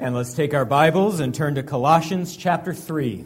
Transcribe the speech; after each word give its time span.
And 0.00 0.14
let's 0.14 0.32
take 0.32 0.54
our 0.54 0.64
Bibles 0.64 1.18
and 1.18 1.34
turn 1.34 1.56
to 1.56 1.64
Colossians 1.64 2.36
chapter 2.36 2.72
3. 2.72 3.24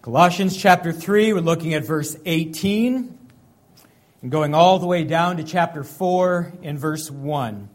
Colossians 0.00 0.56
chapter 0.56 0.92
3, 0.92 1.34
we're 1.34 1.40
looking 1.40 1.74
at 1.74 1.84
verse 1.84 2.16
18 2.24 3.18
and 4.22 4.30
going 4.30 4.54
all 4.54 4.78
the 4.78 4.86
way 4.86 5.04
down 5.04 5.36
to 5.36 5.44
chapter 5.44 5.84
4 5.84 6.54
in 6.62 6.78
verse 6.78 7.10
1. 7.10 7.68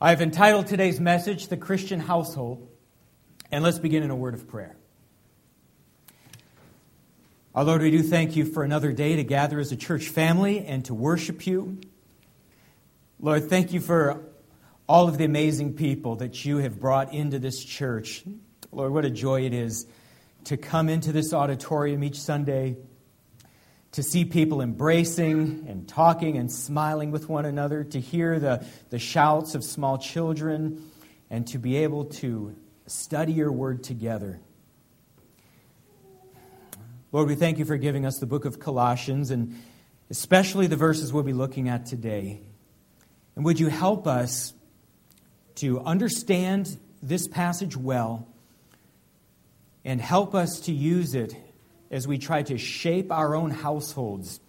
I 0.00 0.10
have 0.10 0.20
entitled 0.20 0.66
today's 0.66 0.98
message, 0.98 1.46
The 1.46 1.56
Christian 1.56 2.00
Household. 2.00 2.68
And 3.52 3.62
let's 3.62 3.78
begin 3.78 4.02
in 4.02 4.10
a 4.10 4.16
word 4.16 4.34
of 4.34 4.48
prayer. 4.48 4.74
Our 7.54 7.62
Lord, 7.62 7.82
we 7.82 7.92
do 7.92 8.02
thank 8.02 8.34
you 8.34 8.44
for 8.44 8.64
another 8.64 8.90
day 8.90 9.14
to 9.14 9.22
gather 9.22 9.60
as 9.60 9.70
a 9.70 9.76
church 9.76 10.08
family 10.08 10.66
and 10.66 10.84
to 10.86 10.94
worship 10.94 11.46
you. 11.46 11.78
Lord, 13.20 13.48
thank 13.48 13.72
you 13.72 13.78
for 13.78 14.24
all 14.90 15.06
of 15.06 15.18
the 15.18 15.24
amazing 15.24 15.72
people 15.72 16.16
that 16.16 16.44
you 16.44 16.56
have 16.56 16.80
brought 16.80 17.14
into 17.14 17.38
this 17.38 17.64
church. 17.64 18.24
Lord, 18.72 18.92
what 18.92 19.04
a 19.04 19.10
joy 19.10 19.42
it 19.46 19.54
is 19.54 19.86
to 20.46 20.56
come 20.56 20.88
into 20.88 21.12
this 21.12 21.32
auditorium 21.32 22.02
each 22.02 22.18
Sunday, 22.18 22.76
to 23.92 24.02
see 24.02 24.24
people 24.24 24.60
embracing 24.60 25.64
and 25.68 25.86
talking 25.86 26.38
and 26.38 26.50
smiling 26.50 27.12
with 27.12 27.28
one 27.28 27.44
another, 27.44 27.84
to 27.84 28.00
hear 28.00 28.40
the, 28.40 28.66
the 28.88 28.98
shouts 28.98 29.54
of 29.54 29.62
small 29.62 29.96
children, 29.96 30.90
and 31.30 31.46
to 31.46 31.58
be 31.58 31.76
able 31.76 32.06
to 32.06 32.56
study 32.88 33.32
your 33.32 33.52
word 33.52 33.84
together. 33.84 34.40
Lord, 37.12 37.28
we 37.28 37.36
thank 37.36 37.60
you 37.60 37.64
for 37.64 37.76
giving 37.76 38.04
us 38.04 38.18
the 38.18 38.26
book 38.26 38.44
of 38.44 38.58
Colossians 38.58 39.30
and 39.30 39.54
especially 40.10 40.66
the 40.66 40.74
verses 40.74 41.12
we'll 41.12 41.22
be 41.22 41.32
looking 41.32 41.68
at 41.68 41.86
today. 41.86 42.40
And 43.36 43.44
would 43.44 43.60
you 43.60 43.68
help 43.68 44.08
us 44.08 44.52
to 45.56 45.80
understand 45.80 46.78
this 47.02 47.26
passage 47.28 47.76
well 47.76 48.26
and 49.84 50.00
help 50.00 50.34
us 50.34 50.60
to 50.60 50.72
use 50.72 51.14
it 51.14 51.34
as 51.90 52.06
we 52.06 52.18
try 52.18 52.42
to 52.42 52.58
shape 52.58 53.10
our 53.10 53.34
own 53.34 53.50
households 53.50 54.40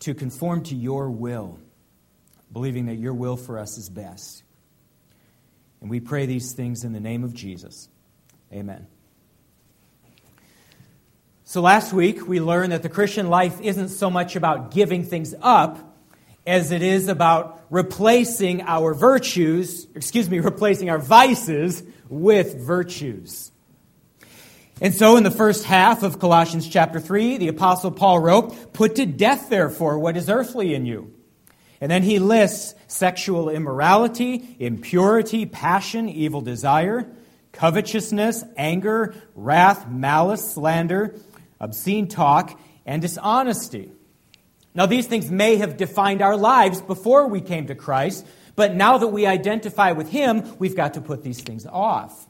to 0.00 0.14
conform 0.14 0.62
to 0.64 0.74
your 0.74 1.10
will, 1.10 1.58
believing 2.52 2.86
that 2.86 2.96
your 2.96 3.14
will 3.14 3.36
for 3.36 3.58
us 3.58 3.78
is 3.78 3.88
best. 3.88 4.42
And 5.80 5.90
we 5.90 6.00
pray 6.00 6.26
these 6.26 6.52
things 6.52 6.84
in 6.84 6.92
the 6.92 7.00
name 7.00 7.24
of 7.24 7.34
Jesus. 7.34 7.88
Amen. 8.52 8.86
So 11.44 11.60
last 11.60 11.92
week 11.92 12.26
we 12.26 12.40
learned 12.40 12.72
that 12.72 12.82
the 12.82 12.88
Christian 12.88 13.28
life 13.28 13.60
isn't 13.60 13.88
so 13.88 14.08
much 14.08 14.36
about 14.36 14.70
giving 14.70 15.04
things 15.04 15.34
up 15.42 15.91
as 16.46 16.72
it 16.72 16.82
is 16.82 17.08
about 17.08 17.64
replacing 17.70 18.62
our 18.62 18.94
virtues, 18.94 19.86
excuse 19.94 20.28
me, 20.28 20.40
replacing 20.40 20.90
our 20.90 20.98
vices 20.98 21.82
with 22.08 22.58
virtues. 22.58 23.50
And 24.80 24.92
so 24.92 25.16
in 25.16 25.22
the 25.22 25.30
first 25.30 25.64
half 25.64 26.02
of 26.02 26.18
Colossians 26.18 26.68
chapter 26.68 26.98
3, 26.98 27.36
the 27.36 27.48
apostle 27.48 27.92
Paul 27.92 28.18
wrote, 28.18 28.72
"Put 28.72 28.96
to 28.96 29.06
death 29.06 29.48
therefore 29.48 29.98
what 29.98 30.16
is 30.16 30.28
earthly 30.28 30.74
in 30.74 30.86
you." 30.86 31.12
And 31.80 31.90
then 31.90 32.02
he 32.02 32.18
lists 32.18 32.74
sexual 32.88 33.48
immorality, 33.48 34.56
impurity, 34.58 35.46
passion, 35.46 36.08
evil 36.08 36.40
desire, 36.40 37.06
covetousness, 37.52 38.44
anger, 38.56 39.14
wrath, 39.36 39.88
malice, 39.88 40.52
slander, 40.52 41.14
obscene 41.60 42.08
talk, 42.08 42.58
and 42.84 43.00
dishonesty. 43.02 43.92
Now, 44.74 44.86
these 44.86 45.06
things 45.06 45.30
may 45.30 45.56
have 45.56 45.76
defined 45.76 46.22
our 46.22 46.36
lives 46.36 46.80
before 46.80 47.28
we 47.28 47.40
came 47.40 47.66
to 47.66 47.74
Christ, 47.74 48.26
but 48.56 48.74
now 48.74 48.98
that 48.98 49.08
we 49.08 49.26
identify 49.26 49.92
with 49.92 50.08
Him, 50.08 50.56
we've 50.58 50.76
got 50.76 50.94
to 50.94 51.00
put 51.00 51.22
these 51.22 51.40
things 51.40 51.66
off. 51.66 52.26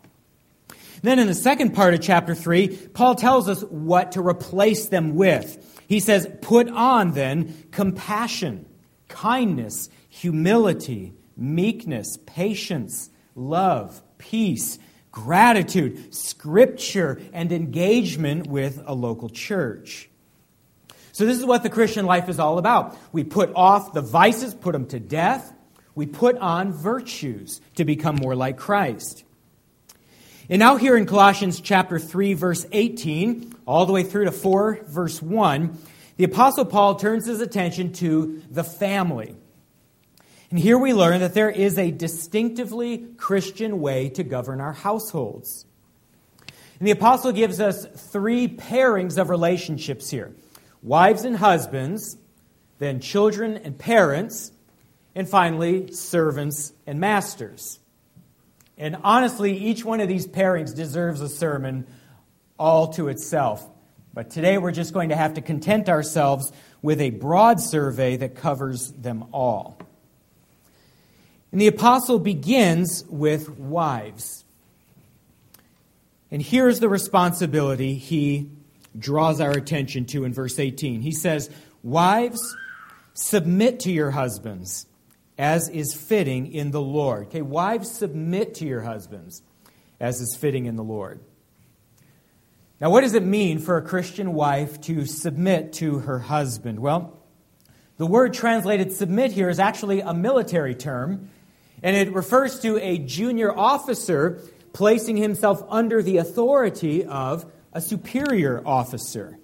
Then, 1.03 1.19
in 1.19 1.27
the 1.27 1.34
second 1.34 1.75
part 1.75 1.95
of 1.95 2.01
chapter 2.01 2.34
3, 2.34 2.69
Paul 2.94 3.15
tells 3.15 3.49
us 3.49 3.62
what 3.62 4.12
to 4.12 4.27
replace 4.27 4.87
them 4.87 5.15
with. 5.15 5.83
He 5.89 6.00
says, 6.00 6.28
Put 6.43 6.69
on 6.69 7.12
then 7.12 7.66
compassion, 7.71 8.66
kindness, 9.09 9.89
humility, 10.09 11.15
meekness, 11.37 12.19
patience, 12.27 13.11
love, 13.34 14.03
peace 14.19 14.78
gratitude, 15.12 16.12
scripture, 16.12 17.21
and 17.33 17.53
engagement 17.53 18.49
with 18.49 18.83
a 18.87 18.95
local 18.95 19.28
church. 19.28 20.09
So, 21.12 21.27
this 21.27 21.39
is 21.39 21.45
what 21.45 21.62
the 21.62 21.71
Christian 21.71 22.06
life 22.06 22.28
is 22.28 22.39
all 22.39 22.59
about. 22.59 22.97
We 23.12 23.23
put 23.25 23.53
off 23.55 23.93
the 23.93 24.00
vices, 24.00 24.55
put 24.55 24.73
them 24.73 24.87
to 24.89 24.99
death. 24.99 25.53
We 25.95 26.06
put 26.06 26.39
on 26.39 26.73
virtues 26.73 27.61
to 27.77 27.84
become 27.84 28.17
more 28.17 28.34
like 28.34 28.56
Christ. 28.56 29.25
And 30.49 30.59
now, 30.59 30.77
here 30.77 30.97
in 30.97 31.05
Colossians 31.05 31.61
chapter 31.61 31.99
3, 31.99 32.33
verse 32.34 32.67
18, 32.72 33.55
all 33.67 33.84
the 33.84 33.93
way 33.93 34.03
through 34.03 34.25
to 34.25 34.33
4, 34.33 34.81
verse 34.89 35.21
1, 35.21 35.78
the 36.17 36.25
Apostle 36.25 36.65
Paul 36.65 36.97
turns 36.97 37.27
his 37.27 37.41
attention 37.41 37.93
to 37.95 38.43
the 38.51 38.65
family. 38.65 39.37
And 40.53 40.61
here 40.61 40.77
we 40.77 40.93
learn 40.93 41.21
that 41.21 41.33
there 41.33 41.49
is 41.49 41.78
a 41.78 41.91
distinctively 41.91 42.99
Christian 43.17 43.81
way 43.81 44.11
to 44.11 44.22
govern 44.22 44.61
our 44.61 44.75
households. 44.75 45.65
And 46.78 46.87
the 46.87 46.91
apostle 46.91 47.33
gives 47.33 47.59
us 47.59 47.87
three 48.11 48.49
pairings 48.49 49.17
of 49.17 49.31
relationships 49.31 50.11
here 50.11 50.34
wives 50.82 51.25
and 51.25 51.37
husbands, 51.37 52.16
then 52.78 53.00
children 53.00 53.56
and 53.56 53.78
parents, 53.78 54.53
and 55.15 55.28
finally, 55.28 55.93
servants 55.93 56.72
and 56.87 56.98
masters. 56.98 57.78
And 58.76 58.97
honestly, 59.04 59.56
each 59.56 59.84
one 59.84 60.00
of 60.00 60.09
these 60.09 60.26
pairings 60.26 60.75
deserves 60.75 61.21
a 61.21 61.28
sermon 61.28 61.87
all 62.59 62.88
to 62.94 63.09
itself. 63.09 63.69
But 64.15 64.31
today 64.31 64.59
we're 64.59 64.72
just 64.72 64.92
going 64.92 65.10
to 65.10 65.16
have 65.16 65.34
to 65.34 65.41
content 65.41 65.88
ourselves 65.88 66.53
with 66.82 67.00
a 67.00 67.10
broad 67.10 67.60
survey 67.60 68.16
that 68.16 68.34
covers 68.34 68.91
them 68.92 69.26
all. 69.32 69.78
And 71.50 71.60
the 71.60 71.66
apostle 71.66 72.19
begins 72.19 73.04
with 73.09 73.48
wives. 73.50 74.44
And 76.31 76.42
here's 76.42 76.81
the 76.81 76.88
responsibility 76.88 77.94
he 77.94 78.50
draws 78.98 79.41
our 79.41 79.50
attention 79.50 80.04
to 80.06 80.25
in 80.25 80.32
verse 80.32 80.58
18. 80.58 81.00
He 81.00 81.12
says, 81.12 81.50
Wives, 81.82 82.56
submit 83.14 83.80
to 83.80 83.92
your 83.92 84.10
husbands 84.10 84.86
as 85.38 85.69
is 85.69 85.94
fitting 85.94 86.53
in 86.53 86.70
the 86.70 86.80
Lord. 86.80 87.28
Okay, 87.28 87.42
wives, 87.42 87.91
submit 87.91 88.54
to 88.56 88.66
your 88.66 88.82
husbands 88.82 89.42
as 90.00 90.20
is 90.20 90.36
fitting 90.36 90.66
in 90.66 90.76
the 90.76 90.84
Lord. 90.84 91.20
Now, 92.80 92.91
what 92.91 93.03
does 93.03 93.14
it 93.14 93.25
mean 93.25 93.58
for 93.58 93.76
a 93.76 93.82
Christian 93.82 94.34
wife 94.34 94.80
to 94.82 95.06
submit 95.06 95.72
to 95.74 96.00
her 96.00 96.19
husband? 96.19 96.80
Well, 96.80 97.19
the 97.97 98.06
word 98.06 98.34
translated 98.34 98.92
submit 98.92 99.32
here 99.32 99.48
is 99.48 99.60
actually 99.60 100.00
a 100.00 100.12
military 100.12 100.74
term 100.74 101.30
and 101.82 101.97
it 101.97 102.12
refers 102.12 102.60
to 102.60 102.78
a 102.78 102.98
junior 102.98 103.56
officer 103.56 104.41
placing 104.72 105.16
himself 105.16 105.62
under 105.69 106.03
the 106.03 106.16
authority 106.16 107.04
of 107.04 107.50
a 107.72 107.81
superior 107.81 108.62
officer. 108.66 109.38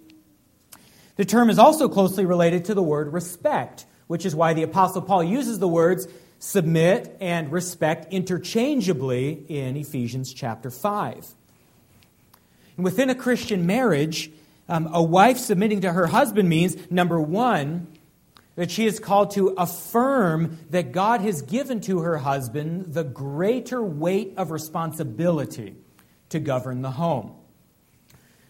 The 1.16 1.25
term 1.25 1.50
is 1.50 1.59
also 1.59 1.89
closely 1.89 2.27
related 2.27 2.66
to 2.66 2.75
the 2.75 2.83
word 2.83 3.12
respect, 3.12 3.87
which 4.06 4.25
is 4.25 4.37
why 4.37 4.55
the 4.55 4.62
Apostle 4.62 5.03
Paul 5.03 5.25
uses 5.25 5.59
the 5.59 5.69
words 5.69 6.06
submit 6.39 7.16
and 7.21 7.50
respect 7.50 8.12
interchangeably 8.12 9.44
in 9.49 9.77
Ephesians 9.77 10.33
chapter 10.33 10.71
5. 10.71 11.27
And 12.77 12.84
within 12.84 13.11
a 13.11 13.15
Christian 13.15 13.66
marriage, 13.66 14.31
um, 14.69 14.89
a 14.93 15.03
wife 15.03 15.39
submitting 15.39 15.81
to 15.81 15.93
her 15.93 16.06
husband 16.06 16.49
means, 16.49 16.77
number 16.91 17.21
one, 17.21 17.89
that 18.55 18.71
she 18.71 18.87
is 18.87 19.00
called 19.00 19.33
to 19.33 19.49
affirm 19.56 20.59
that 20.71 20.92
God 20.92 21.21
has 21.21 21.42
given 21.42 21.80
to 21.83 22.01
her 22.01 22.19
husband 22.19 22.95
the 22.95 23.04
greater 23.04 23.83
weight 23.83 24.34
of 24.36 24.51
responsibility 24.51 25.77
to 26.28 26.39
govern 26.41 26.83
the 26.83 26.91
home. 26.91 27.38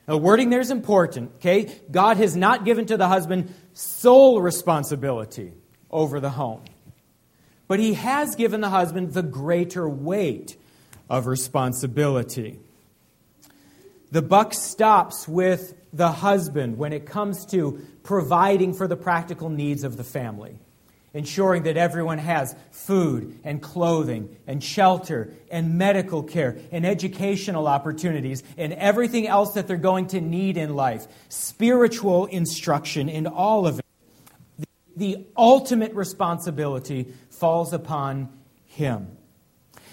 Now, 0.08 0.16
wording 0.16 0.49
there 0.49 0.60
is 0.60 0.70
important, 0.70 1.32
okay? 1.37 1.70
God 1.90 2.16
has 2.16 2.34
not 2.34 2.64
given 2.64 2.87
to 2.87 2.96
the 2.96 3.06
husband 3.06 3.55
sole 3.75 4.40
responsibility 4.40 5.52
over 5.90 6.19
the 6.19 6.31
home, 6.31 6.64
but 7.66 7.78
he 7.78 7.93
has 7.93 8.34
given 8.34 8.62
the 8.62 8.70
husband 8.70 9.12
the 9.12 9.22
greater 9.22 9.87
weight 9.87 10.56
of 11.10 11.26
responsibility. 11.26 12.58
The 14.10 14.22
buck 14.22 14.55
stops 14.55 15.28
with 15.28 15.75
the 15.93 16.11
husband 16.11 16.78
when 16.78 16.94
it 16.94 17.04
comes 17.04 17.44
to 17.46 17.87
providing 18.02 18.72
for 18.72 18.88
the 18.88 18.96
practical 18.96 19.50
needs 19.50 19.84
of 19.84 19.99
the 19.99 20.04
family, 20.04 20.58
ensuring 21.14 21.64
that 21.64 21.76
everyone 21.76 22.19
has 22.19 22.55
food 22.70 23.38
and 23.44 23.62
clothing 23.62 24.37
and 24.46 24.62
shelter 24.62 25.32
and 25.50 25.78
medical 25.78 26.22
care 26.22 26.58
and 26.70 26.84
educational 26.87 27.66
opportunities 27.66 28.43
and 28.56 28.72
everything 28.75 29.26
else 29.26 29.55
that 29.55 29.66
they're 29.66 29.76
going 29.76 30.06
to 30.08 30.20
need 30.20 30.56
in 30.56 30.75
life, 30.75 31.06
spiritual 31.28 32.26
instruction 32.26 33.08
in 33.08 33.26
all 33.26 33.66
of 33.66 33.78
it. 33.78 33.84
The 34.96 35.26
ultimate 35.37 35.94
responsibility 35.94 37.14
falls 37.31 37.72
upon 37.72 38.28
him. 38.66 39.16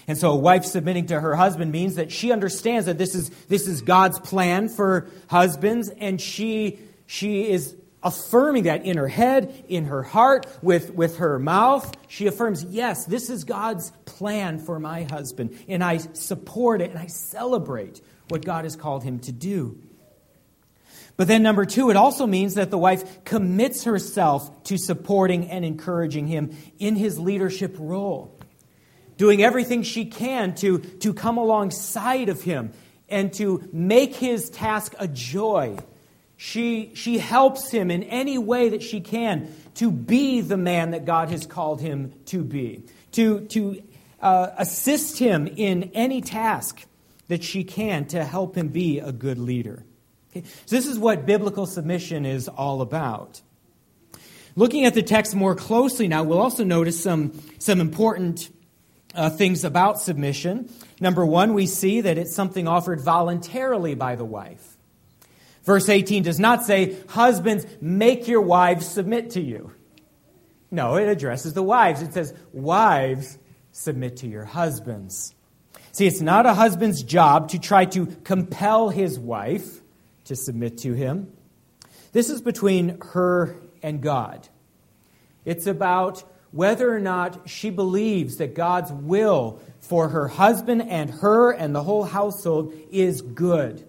And 0.08 0.16
so 0.16 0.32
a 0.32 0.36
wife 0.36 0.64
submitting 0.64 1.06
to 1.06 1.18
her 1.18 1.34
husband 1.34 1.72
means 1.72 1.96
that 1.96 2.12
she 2.12 2.30
understands 2.30 2.86
that 2.86 2.98
this 2.98 3.14
is, 3.14 3.30
this 3.48 3.66
is 3.66 3.80
God's 3.80 4.20
plan 4.20 4.68
for 4.68 5.08
husbands, 5.28 5.88
and 5.88 6.20
she, 6.20 6.78
she 7.06 7.48
is 7.48 7.74
affirming 8.02 8.64
that 8.64 8.84
in 8.84 8.96
her 8.96 9.08
head, 9.08 9.64
in 9.68 9.86
her 9.86 10.02
heart, 10.02 10.46
with, 10.62 10.94
with 10.94 11.18
her 11.18 11.38
mouth. 11.38 11.92
She 12.08 12.26
affirms, 12.26 12.64
yes, 12.64 13.04
this 13.06 13.30
is 13.30 13.44
God's 13.44 13.90
plan 14.04 14.58
for 14.58 14.78
my 14.78 15.04
husband, 15.04 15.58
and 15.68 15.82
I 15.82 15.98
support 15.98 16.80
it 16.80 16.90
and 16.90 16.98
I 16.98 17.06
celebrate 17.06 18.00
what 18.28 18.44
God 18.44 18.64
has 18.64 18.76
called 18.76 19.02
him 19.02 19.18
to 19.20 19.32
do. 19.32 19.78
But 21.16 21.28
then, 21.28 21.42
number 21.42 21.64
two, 21.64 21.90
it 21.90 21.96
also 21.96 22.26
means 22.26 22.54
that 22.54 22.70
the 22.70 22.78
wife 22.78 23.24
commits 23.24 23.84
herself 23.84 24.64
to 24.64 24.76
supporting 24.76 25.50
and 25.50 25.64
encouraging 25.64 26.26
him 26.26 26.54
in 26.78 26.94
his 26.94 27.18
leadership 27.18 27.74
role, 27.78 28.38
doing 29.16 29.42
everything 29.42 29.82
she 29.82 30.04
can 30.04 30.54
to, 30.56 30.78
to 30.78 31.14
come 31.14 31.38
alongside 31.38 32.28
of 32.28 32.42
him 32.42 32.72
and 33.08 33.32
to 33.34 33.66
make 33.72 34.14
his 34.14 34.50
task 34.50 34.94
a 34.98 35.08
joy. 35.08 35.78
She, 36.36 36.92
she 36.94 37.18
helps 37.18 37.70
him 37.70 37.90
in 37.90 38.02
any 38.04 38.36
way 38.36 38.68
that 38.68 38.82
she 38.82 39.00
can 39.00 39.54
to 39.76 39.90
be 39.90 40.42
the 40.42 40.56
man 40.56 40.90
that 40.90 41.04
God 41.04 41.30
has 41.30 41.46
called 41.46 41.80
him 41.80 42.12
to 42.26 42.44
be, 42.44 42.82
to, 43.12 43.40
to 43.46 43.82
uh, 44.20 44.50
assist 44.58 45.18
him 45.18 45.46
in 45.46 45.90
any 45.94 46.20
task 46.20 46.84
that 47.28 47.42
she 47.42 47.64
can 47.64 48.06
to 48.06 48.22
help 48.24 48.56
him 48.56 48.68
be 48.68 48.98
a 48.98 49.12
good 49.12 49.38
leader. 49.38 49.84
Okay? 50.30 50.46
So, 50.66 50.76
this 50.76 50.86
is 50.86 50.98
what 50.98 51.26
biblical 51.26 51.66
submission 51.66 52.26
is 52.26 52.48
all 52.48 52.82
about. 52.82 53.40
Looking 54.54 54.84
at 54.84 54.94
the 54.94 55.02
text 55.02 55.34
more 55.34 55.54
closely 55.54 56.08
now, 56.08 56.22
we'll 56.22 56.40
also 56.40 56.64
notice 56.64 57.02
some, 57.02 57.38
some 57.58 57.80
important 57.80 58.50
uh, 59.14 59.30
things 59.30 59.64
about 59.64 60.00
submission. 60.00 60.70
Number 61.00 61.26
one, 61.26 61.54
we 61.54 61.66
see 61.66 62.02
that 62.02 62.16
it's 62.18 62.34
something 62.34 62.68
offered 62.68 63.00
voluntarily 63.00 63.94
by 63.94 64.16
the 64.16 64.24
wife. 64.24 64.75
Verse 65.66 65.88
18 65.88 66.22
does 66.22 66.38
not 66.38 66.64
say, 66.64 66.96
Husbands, 67.08 67.66
make 67.80 68.28
your 68.28 68.40
wives 68.40 68.86
submit 68.86 69.30
to 69.30 69.40
you. 69.42 69.72
No, 70.70 70.94
it 70.94 71.08
addresses 71.08 71.54
the 71.54 71.62
wives. 71.62 72.02
It 72.02 72.14
says, 72.14 72.32
Wives, 72.52 73.36
submit 73.72 74.18
to 74.18 74.28
your 74.28 74.44
husbands. 74.44 75.34
See, 75.90 76.06
it's 76.06 76.20
not 76.20 76.46
a 76.46 76.54
husband's 76.54 77.02
job 77.02 77.48
to 77.48 77.58
try 77.58 77.84
to 77.86 78.06
compel 78.06 78.90
his 78.90 79.18
wife 79.18 79.80
to 80.26 80.36
submit 80.36 80.78
to 80.78 80.92
him. 80.92 81.32
This 82.12 82.30
is 82.30 82.40
between 82.40 83.00
her 83.00 83.56
and 83.82 84.00
God. 84.00 84.48
It's 85.44 85.66
about 85.66 86.22
whether 86.52 86.94
or 86.94 87.00
not 87.00 87.48
she 87.48 87.70
believes 87.70 88.36
that 88.36 88.54
God's 88.54 88.92
will 88.92 89.60
for 89.80 90.10
her 90.10 90.28
husband 90.28 90.82
and 90.82 91.10
her 91.10 91.50
and 91.50 91.74
the 91.74 91.82
whole 91.82 92.04
household 92.04 92.72
is 92.90 93.20
good. 93.20 93.86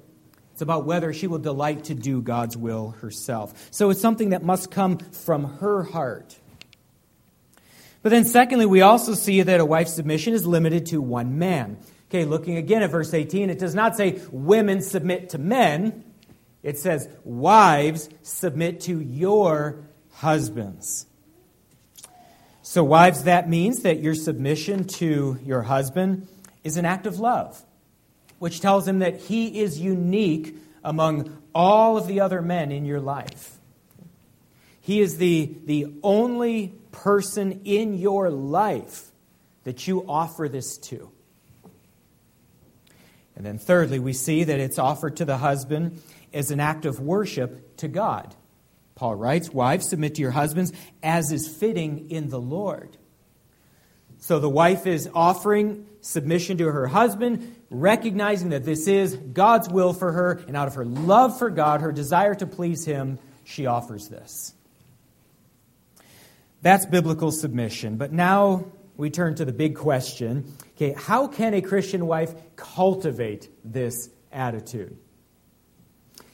It's 0.57 0.63
about 0.63 0.85
whether 0.85 1.13
she 1.13 1.27
will 1.27 1.37
delight 1.37 1.83
to 1.83 1.93
do 1.93 2.19
God's 2.19 2.57
will 2.57 2.95
herself. 3.01 3.67
So 3.69 3.91
it's 3.91 4.01
something 4.01 4.29
that 4.29 4.41
must 4.41 4.71
come 4.71 4.97
from 4.97 5.43
her 5.59 5.83
heart. 5.83 6.35
But 8.01 8.09
then, 8.09 8.25
secondly, 8.25 8.65
we 8.65 8.81
also 8.81 9.13
see 9.13 9.43
that 9.43 9.59
a 9.59 9.65
wife's 9.65 9.93
submission 9.93 10.33
is 10.33 10.47
limited 10.47 10.87
to 10.87 10.99
one 10.99 11.37
man. 11.37 11.77
Okay, 12.09 12.25
looking 12.25 12.57
again 12.57 12.81
at 12.81 12.89
verse 12.89 13.13
18, 13.13 13.51
it 13.51 13.59
does 13.59 13.75
not 13.75 13.95
say 13.95 14.19
women 14.31 14.81
submit 14.81 15.29
to 15.29 15.37
men. 15.37 16.03
It 16.63 16.79
says 16.79 17.07
wives 17.23 18.09
submit 18.23 18.81
to 18.81 18.99
your 18.99 19.83
husbands. 20.09 21.05
So, 22.63 22.83
wives, 22.83 23.25
that 23.25 23.47
means 23.47 23.83
that 23.83 23.99
your 23.99 24.15
submission 24.15 24.85
to 24.85 25.37
your 25.43 25.61
husband 25.61 26.27
is 26.63 26.77
an 26.77 26.85
act 26.85 27.05
of 27.05 27.19
love, 27.19 27.63
which 28.39 28.59
tells 28.61 28.87
him 28.87 28.99
that 28.99 29.19
he 29.21 29.61
is 29.61 29.79
unique 29.79 30.55
among 30.83 31.37
all 31.53 31.97
of 31.97 32.07
the 32.07 32.19
other 32.19 32.41
men 32.41 32.71
in 32.71 32.85
your 32.85 32.99
life. 32.99 33.57
He 34.79 35.01
is 35.01 35.17
the, 35.17 35.53
the 35.65 35.87
only 36.01 36.73
person 36.91 37.61
in 37.65 37.97
your 37.97 38.29
life 38.29 39.11
that 39.65 39.87
you 39.87 40.05
offer 40.07 40.47
this 40.47 40.77
to. 40.77 41.11
And 43.35 43.45
then, 43.45 43.57
thirdly, 43.57 43.99
we 43.99 44.13
see 44.13 44.45
that 44.45 44.59
it's 44.59 44.79
offered 44.79 45.17
to 45.17 45.25
the 45.25 45.37
husband 45.37 46.01
as 46.33 46.51
an 46.51 46.59
act 46.59 46.85
of 46.85 46.99
worship 46.99 47.77
to 47.77 47.87
God. 47.87 48.33
Paul 48.95 49.15
writes, 49.15 49.51
Wives, 49.51 49.89
submit 49.89 50.15
to 50.15 50.21
your 50.21 50.31
husbands 50.31 50.71
as 51.03 51.31
is 51.31 51.47
fitting 51.47 52.09
in 52.09 52.29
the 52.29 52.39
Lord. 52.39 52.97
So 54.19 54.39
the 54.39 54.49
wife 54.49 54.87
is 54.87 55.09
offering 55.13 55.85
submission 56.01 56.57
to 56.57 56.71
her 56.71 56.87
husband, 56.87 57.56
recognizing 57.69 58.49
that 58.49 58.63
this 58.63 58.87
is 58.87 59.15
God's 59.15 59.69
will 59.69 59.93
for 59.93 60.11
her, 60.11 60.43
and 60.47 60.55
out 60.55 60.67
of 60.67 60.75
her 60.75 60.85
love 60.85 61.37
for 61.37 61.49
God, 61.49 61.81
her 61.81 61.91
desire 61.91 62.35
to 62.35 62.47
please 62.47 62.85
Him, 62.85 63.19
she 63.43 63.65
offers 63.65 64.07
this. 64.07 64.53
That's 66.61 66.85
biblical 66.85 67.31
submission. 67.31 67.97
But 67.97 68.11
now 68.11 68.65
we 68.95 69.09
turn 69.09 69.35
to 69.35 69.45
the 69.45 69.53
big 69.53 69.75
question 69.75 70.51
okay, 70.75 70.93
how 70.97 71.27
can 71.27 71.53
a 71.53 71.61
Christian 71.61 72.07
wife 72.07 72.33
cultivate 72.55 73.49
this 73.63 74.09
attitude? 74.31 74.97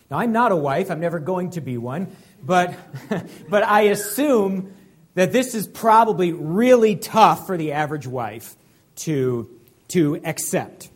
Now, 0.09 0.19
I'm 0.19 0.31
not 0.31 0.51
a 0.51 0.55
wife, 0.55 0.91
I'm 0.91 0.99
never 0.99 1.19
going 1.19 1.51
to 1.51 1.61
be 1.61 1.77
one, 1.77 2.15
but, 2.41 2.77
but 3.49 3.63
I 3.63 3.83
assume 3.83 4.73
that 5.15 5.31
this 5.31 5.55
is 5.55 5.67
probably 5.67 6.31
really 6.31 6.95
tough 6.95 7.47
for 7.47 7.57
the 7.57 7.71
average 7.71 8.07
wife 8.07 8.55
to, 8.95 9.49
to 9.89 10.21
accept 10.23 10.89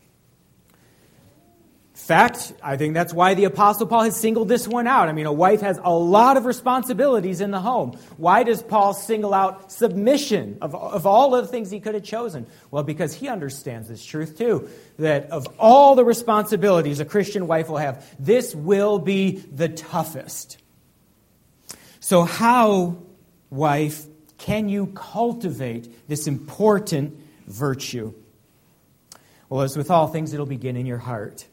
fact, 2.07 2.53
I 2.63 2.77
think 2.77 2.93
that's 2.93 3.13
why 3.13 3.33
the 3.33 3.43
Apostle 3.43 3.85
Paul 3.85 4.03
has 4.03 4.15
singled 4.15 4.47
this 4.47 4.65
one 4.65 4.87
out. 4.87 5.09
I 5.09 5.11
mean, 5.11 5.25
a 5.25 5.33
wife 5.33 5.59
has 5.59 5.77
a 5.83 5.93
lot 5.93 6.37
of 6.37 6.45
responsibilities 6.45 7.41
in 7.41 7.51
the 7.51 7.59
home. 7.59 7.99
Why 8.15 8.43
does 8.43 8.63
Paul 8.63 8.93
single 8.93 9.33
out 9.33 9.73
submission 9.73 10.57
of, 10.61 10.73
of 10.73 11.05
all 11.05 11.35
of 11.35 11.45
the 11.45 11.51
things 11.51 11.69
he 11.69 11.81
could 11.81 11.95
have 11.95 12.05
chosen? 12.05 12.47
Well, 12.71 12.83
because 12.83 13.13
he 13.13 13.27
understands 13.27 13.89
this 13.89 14.05
truth 14.05 14.37
too 14.37 14.69
that 14.97 15.31
of 15.31 15.47
all 15.59 15.95
the 15.95 16.05
responsibilities 16.05 17.01
a 17.01 17.05
Christian 17.05 17.45
wife 17.45 17.67
will 17.67 17.77
have, 17.77 18.05
this 18.17 18.55
will 18.55 18.99
be 18.99 19.31
the 19.51 19.67
toughest. 19.67 20.57
So, 21.99 22.23
how, 22.23 22.99
wife, 23.49 24.05
can 24.37 24.69
you 24.69 24.87
cultivate 24.95 26.07
this 26.07 26.25
important 26.25 27.19
virtue? 27.47 28.13
Well, 29.49 29.61
as 29.61 29.75
with 29.75 29.91
all 29.91 30.07
things, 30.07 30.33
it'll 30.33 30.45
begin 30.45 30.77
in 30.77 30.85
your 30.85 30.99
heart. 30.99 31.45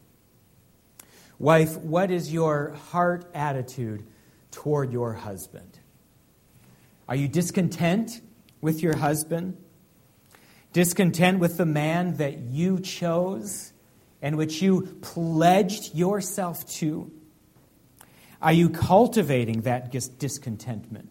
Wife, 1.37 1.77
what 1.77 2.11
is 2.11 2.31
your 2.31 2.71
heart 2.91 3.29
attitude 3.33 4.05
toward 4.51 4.93
your 4.93 5.13
husband? 5.13 5.79
Are 7.07 7.15
you 7.15 7.27
discontent 7.27 8.21
with 8.61 8.81
your 8.81 8.95
husband? 8.95 9.57
Discontent 10.73 11.39
with 11.39 11.57
the 11.57 11.65
man 11.65 12.17
that 12.17 12.39
you 12.39 12.79
chose 12.79 13.73
and 14.21 14.37
which 14.37 14.61
you 14.61 14.97
pledged 15.01 15.93
yourself 15.93 16.67
to? 16.67 17.11
Are 18.41 18.53
you 18.53 18.69
cultivating 18.69 19.61
that 19.61 19.91
discontentment? 19.91 21.09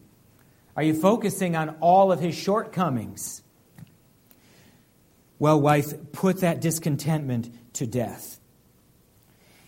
Are 0.75 0.83
you 0.83 0.93
focusing 0.93 1.55
on 1.55 1.69
all 1.79 2.11
of 2.11 2.19
his 2.19 2.35
shortcomings? 2.35 3.41
Well, 5.39 5.59
wife, 5.59 6.11
put 6.11 6.41
that 6.41 6.61
discontentment 6.61 7.73
to 7.73 7.87
death. 7.87 8.39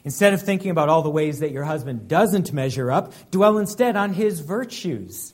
Instead 0.08 0.32
of 0.34 0.42
thinking 0.42 0.72
about 0.72 0.88
all 0.88 1.02
the 1.02 1.10
ways 1.10 1.40
that 1.40 1.52
your 1.52 1.66
husband 1.66 2.08
doesn't 2.08 2.54
measure 2.54 2.90
up, 2.90 3.12
dwell 3.30 3.58
instead 3.58 3.98
on 3.98 4.14
his 4.14 4.40
virtues. 4.40 5.34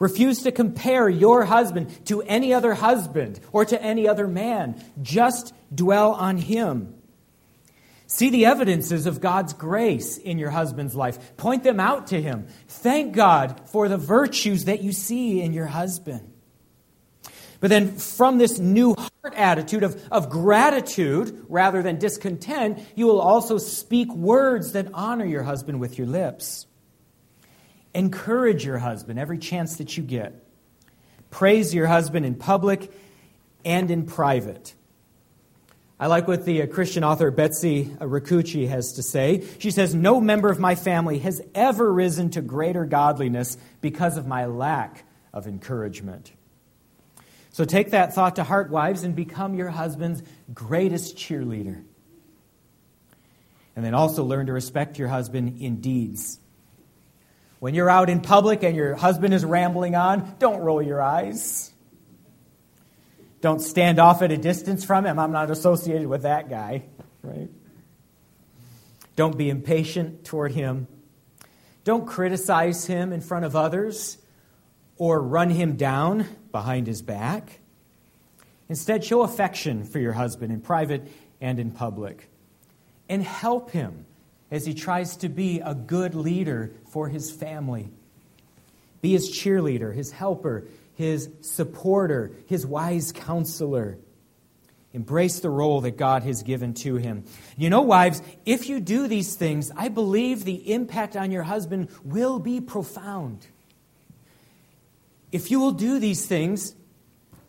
Refuse 0.00 0.42
to 0.42 0.50
compare 0.50 1.08
your 1.08 1.44
husband 1.44 2.04
to 2.06 2.20
any 2.22 2.52
other 2.52 2.74
husband 2.74 3.38
or 3.52 3.64
to 3.64 3.80
any 3.80 4.08
other 4.08 4.26
man. 4.26 4.82
Just 5.00 5.54
dwell 5.72 6.14
on 6.14 6.36
him. 6.36 6.96
See 8.08 8.30
the 8.30 8.46
evidences 8.46 9.06
of 9.06 9.20
God's 9.20 9.52
grace 9.52 10.18
in 10.18 10.40
your 10.40 10.50
husband's 10.50 10.96
life. 10.96 11.36
Point 11.36 11.62
them 11.62 11.78
out 11.78 12.08
to 12.08 12.20
him. 12.20 12.48
Thank 12.66 13.14
God 13.14 13.68
for 13.68 13.88
the 13.88 13.96
virtues 13.96 14.64
that 14.64 14.82
you 14.82 14.90
see 14.90 15.40
in 15.40 15.52
your 15.52 15.66
husband. 15.66 16.29
But 17.60 17.68
then 17.68 17.96
from 17.96 18.38
this 18.38 18.58
new 18.58 18.94
heart 18.94 19.34
attitude 19.34 19.82
of, 19.82 20.02
of 20.10 20.30
gratitude 20.30 21.44
rather 21.48 21.82
than 21.82 21.98
discontent, 21.98 22.80
you 22.96 23.06
will 23.06 23.20
also 23.20 23.58
speak 23.58 24.12
words 24.14 24.72
that 24.72 24.88
honor 24.94 25.26
your 25.26 25.42
husband 25.42 25.78
with 25.78 25.98
your 25.98 26.06
lips. 26.06 26.66
Encourage 27.94 28.64
your 28.64 28.78
husband 28.78 29.18
every 29.18 29.38
chance 29.38 29.76
that 29.76 29.96
you 29.96 30.02
get. 30.02 30.42
Praise 31.30 31.74
your 31.74 31.86
husband 31.86 32.24
in 32.24 32.34
public 32.34 32.90
and 33.64 33.90
in 33.90 34.06
private. 34.06 34.74
I 35.98 36.06
like 36.06 36.26
what 36.26 36.46
the 36.46 36.62
uh, 36.62 36.66
Christian 36.66 37.04
author 37.04 37.30
Betsy 37.30 37.84
Ricucci 38.00 38.66
has 38.68 38.94
to 38.94 39.02
say. 39.02 39.44
She 39.58 39.70
says, 39.70 39.94
No 39.94 40.18
member 40.18 40.48
of 40.48 40.58
my 40.58 40.74
family 40.74 41.18
has 41.18 41.42
ever 41.54 41.92
risen 41.92 42.30
to 42.30 42.40
greater 42.40 42.86
godliness 42.86 43.58
because 43.82 44.16
of 44.16 44.26
my 44.26 44.46
lack 44.46 45.04
of 45.34 45.46
encouragement. 45.46 46.32
So 47.60 47.66
take 47.66 47.90
that 47.90 48.14
thought 48.14 48.36
to 48.36 48.42
heart, 48.42 48.70
wives, 48.70 49.04
and 49.04 49.14
become 49.14 49.52
your 49.52 49.68
husband's 49.68 50.22
greatest 50.54 51.18
cheerleader. 51.18 51.84
And 53.76 53.84
then 53.84 53.92
also 53.92 54.24
learn 54.24 54.46
to 54.46 54.54
respect 54.54 54.98
your 54.98 55.08
husband 55.08 55.60
in 55.60 55.82
deeds. 55.82 56.40
When 57.58 57.74
you're 57.74 57.90
out 57.90 58.08
in 58.08 58.22
public 58.22 58.62
and 58.62 58.74
your 58.74 58.94
husband 58.94 59.34
is 59.34 59.44
rambling 59.44 59.94
on, 59.94 60.36
don't 60.38 60.60
roll 60.60 60.80
your 60.80 61.02
eyes. 61.02 61.70
Don't 63.42 63.60
stand 63.60 63.98
off 63.98 64.22
at 64.22 64.32
a 64.32 64.38
distance 64.38 64.82
from 64.82 65.04
him. 65.04 65.18
I'm 65.18 65.32
not 65.32 65.50
associated 65.50 66.06
with 66.06 66.22
that 66.22 66.48
guy, 66.48 66.84
right? 67.20 67.50
Don't 69.16 69.36
be 69.36 69.50
impatient 69.50 70.24
toward 70.24 70.52
him. 70.52 70.88
Don't 71.84 72.06
criticize 72.06 72.86
him 72.86 73.12
in 73.12 73.20
front 73.20 73.44
of 73.44 73.54
others 73.54 74.16
or 74.96 75.20
run 75.20 75.50
him 75.50 75.76
down 75.76 76.26
behind 76.52 76.86
his 76.86 77.02
back. 77.02 77.60
Instead, 78.68 79.04
show 79.04 79.22
affection 79.22 79.84
for 79.84 79.98
your 79.98 80.12
husband 80.12 80.52
in 80.52 80.60
private 80.60 81.06
and 81.40 81.58
in 81.58 81.70
public. 81.70 82.28
And 83.08 83.22
help 83.22 83.70
him 83.70 84.06
as 84.50 84.64
he 84.64 84.74
tries 84.74 85.16
to 85.18 85.28
be 85.28 85.60
a 85.60 85.74
good 85.74 86.14
leader 86.14 86.72
for 86.88 87.08
his 87.08 87.30
family. 87.30 87.90
Be 89.02 89.12
his 89.12 89.30
cheerleader, 89.30 89.94
his 89.94 90.12
helper, 90.12 90.66
his 90.94 91.30
supporter, 91.40 92.32
his 92.46 92.66
wise 92.66 93.12
counselor. 93.12 93.98
Embrace 94.92 95.40
the 95.40 95.50
role 95.50 95.80
that 95.82 95.96
God 95.96 96.24
has 96.24 96.42
given 96.42 96.74
to 96.74 96.96
him. 96.96 97.24
You 97.56 97.70
know, 97.70 97.82
wives, 97.82 98.22
if 98.44 98.68
you 98.68 98.80
do 98.80 99.06
these 99.06 99.34
things, 99.34 99.70
I 99.76 99.88
believe 99.88 100.44
the 100.44 100.72
impact 100.72 101.16
on 101.16 101.30
your 101.30 101.44
husband 101.44 101.88
will 102.04 102.38
be 102.38 102.60
profound. 102.60 103.46
If 105.32 105.50
you 105.50 105.60
will 105.60 105.72
do 105.72 105.98
these 105.98 106.26
things, 106.26 106.74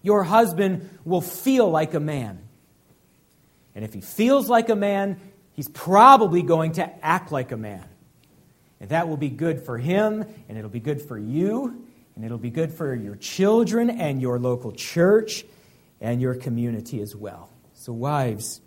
your 0.01 0.23
husband 0.23 0.89
will 1.05 1.21
feel 1.21 1.69
like 1.69 1.93
a 1.93 2.00
man. 2.00 2.39
And 3.75 3.85
if 3.85 3.93
he 3.93 4.01
feels 4.01 4.50
like 4.50 4.69
a 4.69 4.75
man, 4.75 5.19
he's 5.53 5.69
probably 5.69 6.41
going 6.41 6.73
to 6.73 7.05
act 7.05 7.31
like 7.31 7.51
a 7.51 7.57
man. 7.57 7.85
And 8.79 8.89
that 8.89 9.07
will 9.07 9.17
be 9.17 9.29
good 9.29 9.63
for 9.63 9.77
him, 9.77 10.25
and 10.50 10.57
it'll 10.57 10.69
be 10.69 10.79
good 10.79 11.01
for 11.01 11.17
you, 11.17 11.85
and 12.15 12.25
it'll 12.25 12.38
be 12.38 12.50
good 12.50 12.73
for 12.73 12.93
your 12.95 13.15
children 13.15 13.89
and 13.89 14.21
your 14.21 14.39
local 14.39 14.71
church 14.71 15.45
and 16.00 16.19
your 16.19 16.33
community 16.33 17.00
as 17.01 17.15
well. 17.15 17.50
So, 17.73 17.93
wives, 17.93 18.59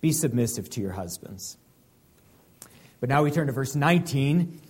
be 0.00 0.12
submissive 0.12 0.70
to 0.70 0.80
your 0.80 0.92
husbands. 0.92 1.56
But 3.00 3.08
now 3.08 3.24
we 3.24 3.30
turn 3.30 3.48
to 3.48 3.52
verse 3.52 3.74
19. 3.74 4.60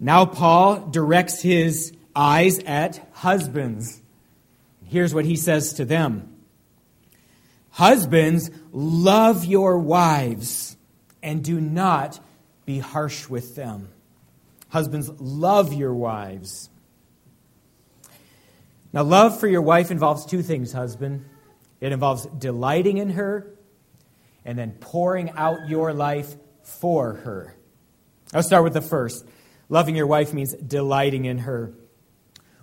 Now, 0.00 0.26
Paul 0.26 0.88
directs 0.88 1.40
his 1.40 1.92
eyes 2.14 2.58
at 2.60 3.06
husbands. 3.12 4.00
Here's 4.84 5.14
what 5.14 5.24
he 5.24 5.36
says 5.36 5.74
to 5.74 5.84
them 5.84 6.36
Husbands, 7.70 8.50
love 8.72 9.44
your 9.44 9.78
wives 9.78 10.76
and 11.22 11.44
do 11.44 11.60
not 11.60 12.20
be 12.64 12.78
harsh 12.78 13.28
with 13.28 13.54
them. 13.54 13.88
Husbands, 14.68 15.10
love 15.18 15.72
your 15.72 15.94
wives. 15.94 16.70
Now, 18.92 19.02
love 19.04 19.38
for 19.38 19.46
your 19.46 19.62
wife 19.62 19.90
involves 19.90 20.26
two 20.26 20.42
things, 20.42 20.72
husband. 20.72 21.24
It 21.80 21.92
involves 21.92 22.26
delighting 22.26 22.98
in 22.98 23.10
her 23.10 23.54
and 24.44 24.58
then 24.58 24.72
pouring 24.72 25.30
out 25.30 25.68
your 25.68 25.92
life 25.92 26.34
for 26.62 27.14
her. 27.14 27.54
I'll 28.32 28.42
start 28.42 28.64
with 28.64 28.74
the 28.74 28.80
first. 28.80 29.26
Loving 29.68 29.94
your 29.94 30.06
wife 30.06 30.32
means 30.32 30.52
delighting 30.54 31.24
in 31.24 31.38
her. 31.38 31.72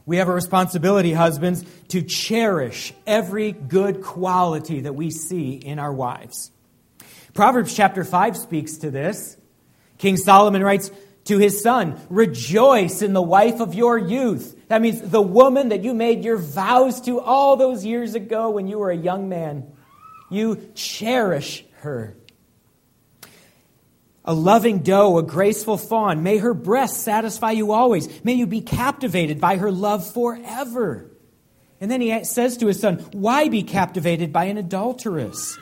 We 0.07 0.17
have 0.17 0.29
a 0.29 0.33
responsibility, 0.33 1.11
husbands, 1.11 1.65
to 1.89 2.01
cherish 2.01 2.93
every 3.05 3.51
good 3.51 4.01
quality 4.01 4.81
that 4.81 4.95
we 4.95 5.11
see 5.11 5.51
in 5.51 5.79
our 5.79 5.91
wives. 5.93 6.49
Proverbs 7.33 7.75
chapter 7.75 8.05
5 8.05 8.37
speaks 8.37 8.77
to 8.77 8.89
this. 8.89 9.35
King 9.97 10.15
Solomon 10.15 10.63
writes 10.63 10.91
to 11.25 11.37
his 11.37 11.61
son, 11.61 11.99
Rejoice 12.09 13.01
in 13.01 13.11
the 13.11 13.21
wife 13.21 13.59
of 13.59 13.75
your 13.75 13.97
youth. 13.97 14.57
That 14.69 14.81
means 14.81 15.01
the 15.01 15.21
woman 15.21 15.69
that 15.69 15.83
you 15.83 15.93
made 15.93 16.23
your 16.23 16.37
vows 16.37 17.01
to 17.01 17.19
all 17.19 17.57
those 17.57 17.83
years 17.83 18.15
ago 18.15 18.51
when 18.51 18.67
you 18.67 18.79
were 18.79 18.91
a 18.91 18.97
young 18.97 19.27
man. 19.27 19.73
You 20.31 20.71
cherish 20.73 21.65
her 21.81 22.15
a 24.27 24.33
loving 24.33 24.79
doe, 24.79 25.17
a 25.17 25.23
graceful 25.23 25.77
fawn. 25.77 26.21
May 26.21 26.37
her 26.37 26.53
breasts 26.53 26.99
satisfy 26.99 27.51
you 27.51 27.71
always. 27.71 28.23
May 28.25 28.33
you 28.33 28.45
be 28.45 28.61
captivated 28.61 29.39
by 29.39 29.55
her 29.55 29.71
love 29.71 30.11
forever. 30.13 31.09
And 31.79 31.89
then 31.89 32.01
he 32.01 32.23
says 32.25 32.57
to 32.57 32.67
his 32.67 32.79
son, 32.79 32.97
Why 33.13 33.47
be 33.47 33.63
captivated 33.63 34.33
by 34.33 34.45
an 34.45 34.57
adulteress? 34.57 35.57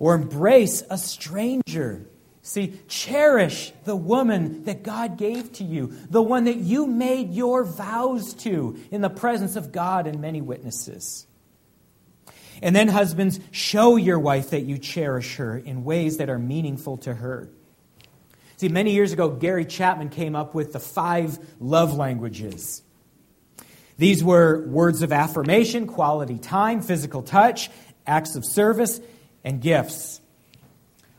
Or 0.00 0.14
embrace 0.14 0.82
a 0.90 0.98
stranger? 0.98 2.06
See, 2.42 2.80
cherish 2.88 3.72
the 3.84 3.94
woman 3.94 4.64
that 4.64 4.82
God 4.82 5.16
gave 5.16 5.52
to 5.54 5.64
you, 5.64 5.92
the 6.08 6.22
one 6.22 6.44
that 6.44 6.56
you 6.56 6.86
made 6.86 7.32
your 7.32 7.64
vows 7.64 8.34
to 8.34 8.78
in 8.90 9.02
the 9.02 9.10
presence 9.10 9.54
of 9.56 9.70
God 9.70 10.06
and 10.06 10.20
many 10.20 10.40
witnesses. 10.40 11.26
And 12.62 12.74
then, 12.74 12.88
husbands, 12.88 13.38
show 13.52 13.96
your 13.96 14.18
wife 14.18 14.50
that 14.50 14.62
you 14.62 14.78
cherish 14.78 15.36
her 15.36 15.56
in 15.56 15.84
ways 15.84 16.16
that 16.16 16.28
are 16.28 16.38
meaningful 16.38 16.96
to 16.98 17.14
her. 17.14 17.50
See, 18.60 18.68
many 18.68 18.92
years 18.92 19.14
ago, 19.14 19.30
Gary 19.30 19.64
Chapman 19.64 20.10
came 20.10 20.36
up 20.36 20.54
with 20.54 20.74
the 20.74 20.78
five 20.78 21.38
love 21.60 21.94
languages. 21.94 22.82
These 23.96 24.22
were 24.22 24.66
words 24.66 25.00
of 25.00 25.12
affirmation, 25.12 25.86
quality 25.86 26.38
time, 26.38 26.82
physical 26.82 27.22
touch, 27.22 27.70
acts 28.06 28.36
of 28.36 28.44
service, 28.44 29.00
and 29.44 29.62
gifts. 29.62 30.20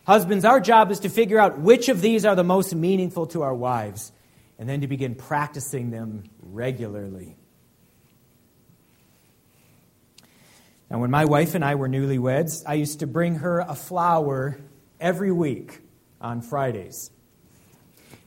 Husbands, 0.05 0.45
our 0.45 0.60
job 0.60 0.91
is 0.91 1.00
to 1.00 1.10
figure 1.10 1.39
out 1.39 1.57
which 1.57 1.89
of 1.89 2.00
these 2.00 2.25
are 2.25 2.36
the 2.36 2.43
most 2.43 2.75
meaningful 2.75 3.25
to 3.25 3.41
our 3.41 3.55
wives 3.55 4.12
and 4.60 4.69
then 4.69 4.81
to 4.81 4.88
begin 4.88 5.15
practicing 5.15 5.89
them 5.89 6.25
regularly. 6.43 7.36
Now, 10.91 11.00
when 11.00 11.10
my 11.10 11.25
wife 11.25 11.55
and 11.55 11.65
I 11.65 11.74
were 11.74 11.89
newlyweds, 11.89 12.62
I 12.67 12.75
used 12.75 13.00
to 13.00 13.07
bring 13.07 13.38
her 13.38 13.62
a 13.62 13.74
flower 13.74 14.60
every 15.00 15.31
week 15.31 15.81
on 16.21 16.43
Fridays. 16.43 17.10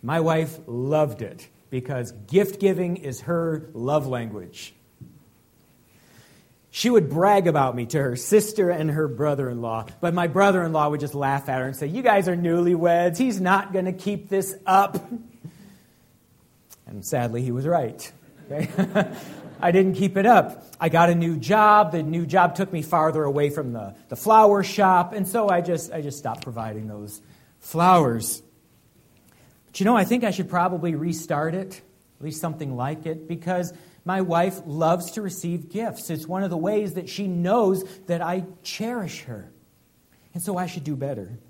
My 0.05 0.21
wife 0.21 0.61
loved 0.67 1.23
it 1.23 1.49
because 1.71 2.13
gift 2.13 2.61
giving 2.61 2.99
is 2.99 3.23
her 3.23 3.71
love 3.73 4.07
language. 4.07 4.75
She 6.71 6.91
would 6.91 7.09
brag 7.09 7.47
about 7.47 7.75
me 7.75 7.87
to 7.87 8.03
her 8.03 8.15
sister 8.15 8.69
and 8.69 8.91
her 8.91 9.09
brother 9.09 9.49
in 9.49 9.63
law, 9.63 9.87
but 10.03 10.13
my 10.13 10.27
brother 10.27 10.63
in 10.63 10.75
law 10.75 10.91
would 10.91 11.01
just 11.01 11.15
laugh 11.15 11.49
at 11.49 11.59
her 11.59 11.67
and 11.67 11.75
say, 11.75 11.87
You 11.87 12.03
guys 12.03 12.29
are 12.29 12.37
newlyweds. 12.37 13.17
He's 13.17 13.41
not 13.41 13.73
going 13.73 13.87
to 13.87 13.95
keep 13.95 14.29
this 14.29 14.55
up. 14.67 15.03
And 16.87 17.03
sadly, 17.03 17.41
he 17.41 17.51
was 17.51 17.67
right. 17.67 18.13
Okay? 18.51 18.69
I 19.63 19.71
didn't 19.73 19.95
keep 19.95 20.19
it 20.19 20.27
up. 20.27 20.67
I 20.79 20.91
got 20.91 21.09
a 21.09 21.15
new 21.15 21.39
job. 21.39 21.93
The 21.93 22.03
new 22.03 22.27
job 22.27 22.57
took 22.57 22.71
me 22.71 22.83
farther 22.83 23.25
away 23.25 23.49
from 23.49 23.73
the, 23.73 23.95
the 24.11 24.17
flower 24.17 24.63
shop, 24.63 25.15
and 25.15 25.27
so 25.27 25.49
I 25.49 25.63
just, 25.63 25.91
I 25.93 26.03
just 26.03 26.19
stopped 26.19 26.43
providing 26.43 26.89
those 26.89 27.23
flowers. 27.59 28.43
But 29.75 29.81
you 29.81 29.87
know, 29.87 29.97
I 29.97 30.05
think 30.05 30.23
I 30.23 30.31
should 30.31 30.49
probably 30.49 30.95
restart 30.95 31.53
it, 31.53 31.83
at 32.21 32.25
least 32.25 32.41
something 32.41 32.77
like 32.77 33.07
it, 33.07 33.27
because 33.27 33.73
my 34.05 34.21
wife 34.21 34.61
loves 34.65 35.11
to 35.13 35.21
receive 35.21 35.69
gifts. 35.69 36.11
It's 36.11 36.29
one 36.29 36.45
of 36.45 36.51
the 36.51 36.57
ways 36.57 36.95
that 36.95 37.09
she 37.09 37.27
knows 37.27 37.83
that 38.07 38.23
I 38.23 38.45
cherish 38.63 39.25
her. 39.25 39.51
And 40.33 40.41
so 40.41 40.57
I 40.57 40.67
should 40.67 40.85
do 40.85 40.95
better. 40.95 41.41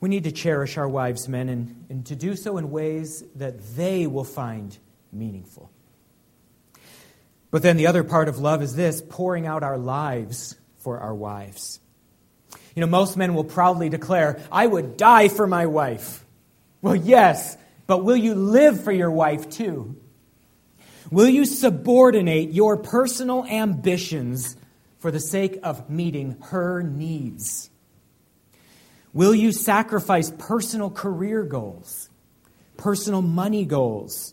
We 0.00 0.10
need 0.10 0.24
to 0.24 0.30
cherish 0.30 0.76
our 0.76 0.86
wives, 0.86 1.26
men, 1.26 1.48
and, 1.48 1.86
and 1.88 2.04
to 2.04 2.16
do 2.16 2.36
so 2.36 2.58
in 2.58 2.70
ways 2.70 3.24
that 3.36 3.58
they 3.74 4.06
will 4.06 4.24
find 4.24 4.76
meaningful. 5.10 5.70
But 7.50 7.62
then 7.62 7.78
the 7.78 7.86
other 7.86 8.04
part 8.04 8.28
of 8.28 8.38
love 8.38 8.60
is 8.60 8.76
this 8.76 9.00
pouring 9.00 9.46
out 9.46 9.62
our 9.62 9.78
lives 9.78 10.54
for 10.76 10.98
our 10.98 11.14
wives. 11.14 11.80
You 12.80 12.86
know, 12.86 12.92
most 12.92 13.18
men 13.18 13.34
will 13.34 13.44
proudly 13.44 13.90
declare, 13.90 14.40
I 14.50 14.66
would 14.66 14.96
die 14.96 15.28
for 15.28 15.46
my 15.46 15.66
wife. 15.66 16.24
Well, 16.80 16.96
yes, 16.96 17.58
but 17.86 18.04
will 18.04 18.16
you 18.16 18.34
live 18.34 18.82
for 18.82 18.90
your 18.90 19.10
wife 19.10 19.50
too? 19.50 20.00
Will 21.10 21.28
you 21.28 21.44
subordinate 21.44 22.52
your 22.52 22.78
personal 22.78 23.44
ambitions 23.44 24.56
for 24.98 25.10
the 25.10 25.20
sake 25.20 25.60
of 25.62 25.90
meeting 25.90 26.38
her 26.44 26.82
needs? 26.82 27.68
Will 29.12 29.34
you 29.34 29.52
sacrifice 29.52 30.32
personal 30.38 30.88
career 30.88 31.42
goals, 31.42 32.08
personal 32.78 33.20
money 33.20 33.66
goals? 33.66 34.32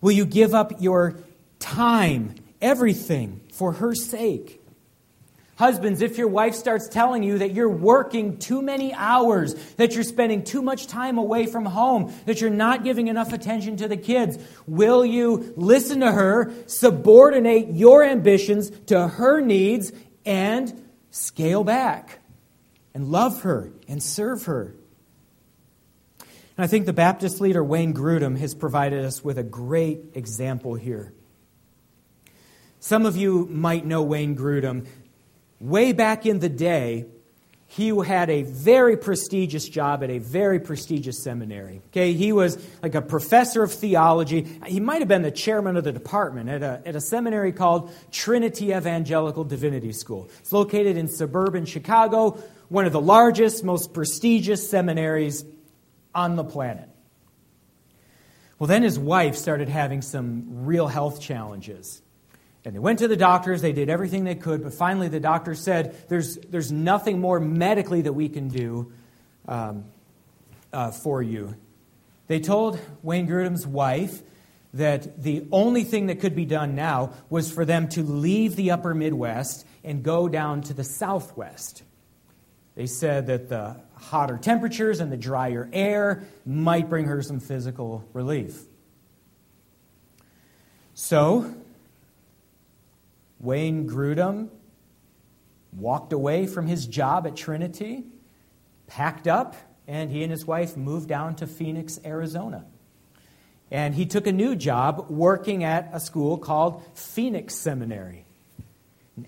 Will 0.00 0.12
you 0.12 0.26
give 0.26 0.54
up 0.54 0.80
your 0.80 1.16
time, 1.58 2.36
everything, 2.62 3.40
for 3.52 3.72
her 3.72 3.96
sake? 3.96 4.63
Husbands, 5.56 6.02
if 6.02 6.18
your 6.18 6.26
wife 6.26 6.54
starts 6.54 6.88
telling 6.88 7.22
you 7.22 7.38
that 7.38 7.52
you're 7.52 7.68
working 7.68 8.38
too 8.38 8.60
many 8.60 8.92
hours, 8.92 9.54
that 9.76 9.94
you're 9.94 10.02
spending 10.02 10.42
too 10.42 10.62
much 10.62 10.88
time 10.88 11.16
away 11.16 11.46
from 11.46 11.64
home, 11.64 12.12
that 12.26 12.40
you're 12.40 12.50
not 12.50 12.82
giving 12.82 13.06
enough 13.06 13.32
attention 13.32 13.76
to 13.76 13.86
the 13.86 13.96
kids, 13.96 14.36
will 14.66 15.04
you 15.04 15.54
listen 15.56 16.00
to 16.00 16.10
her, 16.10 16.52
subordinate 16.66 17.68
your 17.68 18.02
ambitions 18.02 18.70
to 18.86 19.06
her 19.06 19.40
needs, 19.40 19.92
and 20.26 20.88
scale 21.10 21.62
back 21.62 22.18
and 22.92 23.08
love 23.08 23.42
her 23.42 23.70
and 23.86 24.02
serve 24.02 24.46
her? 24.46 24.74
And 26.56 26.64
I 26.64 26.66
think 26.66 26.86
the 26.86 26.92
Baptist 26.92 27.40
leader 27.40 27.62
Wayne 27.62 27.94
Grudem 27.94 28.38
has 28.38 28.54
provided 28.54 29.04
us 29.04 29.22
with 29.22 29.38
a 29.38 29.44
great 29.44 30.00
example 30.14 30.74
here. 30.74 31.12
Some 32.80 33.06
of 33.06 33.16
you 33.16 33.46
might 33.46 33.86
know 33.86 34.02
Wayne 34.02 34.36
Grudem 34.36 34.86
way 35.60 35.92
back 35.92 36.26
in 36.26 36.40
the 36.40 36.48
day, 36.48 37.06
he 37.66 37.88
had 37.88 38.30
a 38.30 38.42
very 38.42 38.96
prestigious 38.96 39.68
job 39.68 40.04
at 40.04 40.10
a 40.10 40.18
very 40.18 40.60
prestigious 40.60 41.24
seminary. 41.24 41.82
Okay, 41.88 42.12
he 42.12 42.32
was 42.32 42.56
like 42.84 42.94
a 42.94 43.02
professor 43.02 43.64
of 43.64 43.72
theology. 43.72 44.46
He 44.66 44.78
might 44.78 45.00
have 45.00 45.08
been 45.08 45.22
the 45.22 45.32
chairman 45.32 45.76
of 45.76 45.82
the 45.82 45.90
department 45.90 46.48
at 46.48 46.62
a, 46.62 46.82
at 46.86 46.94
a 46.94 47.00
seminary 47.00 47.50
called 47.50 47.90
Trinity 48.12 48.72
Evangelical 48.72 49.42
Divinity 49.42 49.92
School. 49.92 50.30
It's 50.38 50.52
located 50.52 50.96
in 50.96 51.08
suburban 51.08 51.66
Chicago, 51.66 52.38
one 52.68 52.86
of 52.86 52.92
the 52.92 53.00
largest, 53.00 53.64
most 53.64 53.92
prestigious 53.92 54.70
seminaries 54.70 55.44
on 56.14 56.36
the 56.36 56.44
planet. 56.44 56.88
Well, 58.60 58.68
then 58.68 58.84
his 58.84 59.00
wife 59.00 59.34
started 59.34 59.68
having 59.68 60.00
some 60.00 60.64
real 60.64 60.86
health 60.86 61.20
challenges. 61.20 62.02
And 62.64 62.74
they 62.74 62.78
went 62.78 63.00
to 63.00 63.08
the 63.08 63.16
doctors, 63.16 63.60
they 63.60 63.72
did 63.72 63.90
everything 63.90 64.24
they 64.24 64.34
could, 64.34 64.62
but 64.62 64.72
finally 64.72 65.08
the 65.08 65.20
doctor 65.20 65.54
said, 65.54 66.08
There's, 66.08 66.36
there's 66.36 66.72
nothing 66.72 67.20
more 67.20 67.38
medically 67.38 68.02
that 68.02 68.14
we 68.14 68.28
can 68.28 68.48
do 68.48 68.92
um, 69.46 69.84
uh, 70.72 70.90
for 70.90 71.22
you. 71.22 71.54
They 72.26 72.40
told 72.40 72.80
Wayne 73.02 73.28
Grudem's 73.28 73.66
wife 73.66 74.22
that 74.72 75.22
the 75.22 75.46
only 75.52 75.84
thing 75.84 76.06
that 76.06 76.20
could 76.20 76.34
be 76.34 76.46
done 76.46 76.74
now 76.74 77.12
was 77.28 77.50
for 77.50 77.64
them 77.64 77.88
to 77.90 78.02
leave 78.02 78.56
the 78.56 78.70
upper 78.70 78.94
Midwest 78.94 79.66
and 79.84 80.02
go 80.02 80.26
down 80.28 80.62
to 80.62 80.74
the 80.74 80.82
Southwest. 80.82 81.82
They 82.74 82.86
said 82.86 83.28
that 83.28 83.48
the 83.48 83.76
hotter 83.94 84.36
temperatures 84.36 85.00
and 85.00 85.12
the 85.12 85.16
drier 85.16 85.68
air 85.72 86.24
might 86.44 86.88
bring 86.88 87.04
her 87.04 87.22
some 87.22 87.40
physical 87.40 88.08
relief. 88.12 88.62
So 90.94 91.54
Wayne 93.44 93.88
Grudem 93.88 94.48
walked 95.76 96.12
away 96.12 96.46
from 96.46 96.66
his 96.66 96.86
job 96.86 97.26
at 97.26 97.36
Trinity, 97.36 98.04
packed 98.86 99.28
up, 99.28 99.56
and 99.86 100.10
he 100.10 100.22
and 100.22 100.30
his 100.30 100.46
wife 100.46 100.76
moved 100.76 101.08
down 101.08 101.36
to 101.36 101.46
Phoenix, 101.46 102.00
Arizona. 102.04 102.64
And 103.70 103.94
he 103.94 104.06
took 104.06 104.26
a 104.26 104.32
new 104.32 104.56
job 104.56 105.10
working 105.10 105.64
at 105.64 105.90
a 105.92 106.00
school 106.00 106.38
called 106.38 106.82
Phoenix 106.94 107.54
Seminary. 107.54 108.24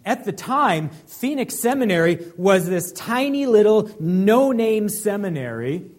At 0.05 0.25
the 0.25 0.33
time, 0.33 0.91
Phoenix 1.07 1.61
Seminary 1.61 2.25
was 2.37 2.67
this 2.67 2.93
tiny 2.93 3.47
little 3.47 3.91
no 4.01 4.51
name 4.51 4.89
seminary 4.89 5.91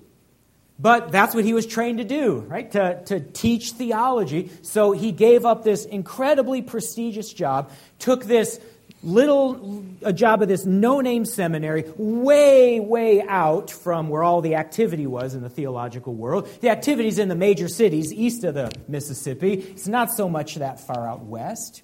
but 0.79 1.11
that's 1.11 1.33
what 1.33 1.43
he 1.43 1.53
was 1.53 1.65
trained 1.65 1.97
to 1.97 2.03
do, 2.03 2.39
right? 2.47 2.71
To, 2.71 3.01
to 3.05 3.19
teach 3.19 3.71
theology. 3.71 4.51
So 4.61 4.91
he 4.91 5.11
gave 5.11 5.45
up 5.45 5.63
this 5.63 5.85
incredibly 5.85 6.61
prestigious 6.61 7.33
job, 7.33 7.71
took 7.97 8.25
this 8.25 8.59
little 9.03 9.85
a 10.01 10.11
job 10.11 10.41
at 10.41 10.47
this 10.47 10.65
no-name 10.65 11.23
seminary 11.23 11.85
way 11.97 12.79
way 12.79 13.21
out 13.21 13.69
from 13.69 14.09
where 14.09 14.23
all 14.23 14.41
the 14.41 14.55
activity 14.55 15.05
was 15.05 15.35
in 15.35 15.41
the 15.43 15.49
theological 15.49 16.15
world 16.15 16.49
the 16.61 16.69
activities 16.69 17.19
in 17.19 17.29
the 17.29 17.35
major 17.35 17.67
cities 17.67 18.11
east 18.11 18.43
of 18.43 18.55
the 18.55 18.71
mississippi 18.87 19.53
it's 19.53 19.87
not 19.87 20.11
so 20.11 20.27
much 20.27 20.55
that 20.55 20.79
far 20.79 21.07
out 21.07 21.21
west 21.21 21.83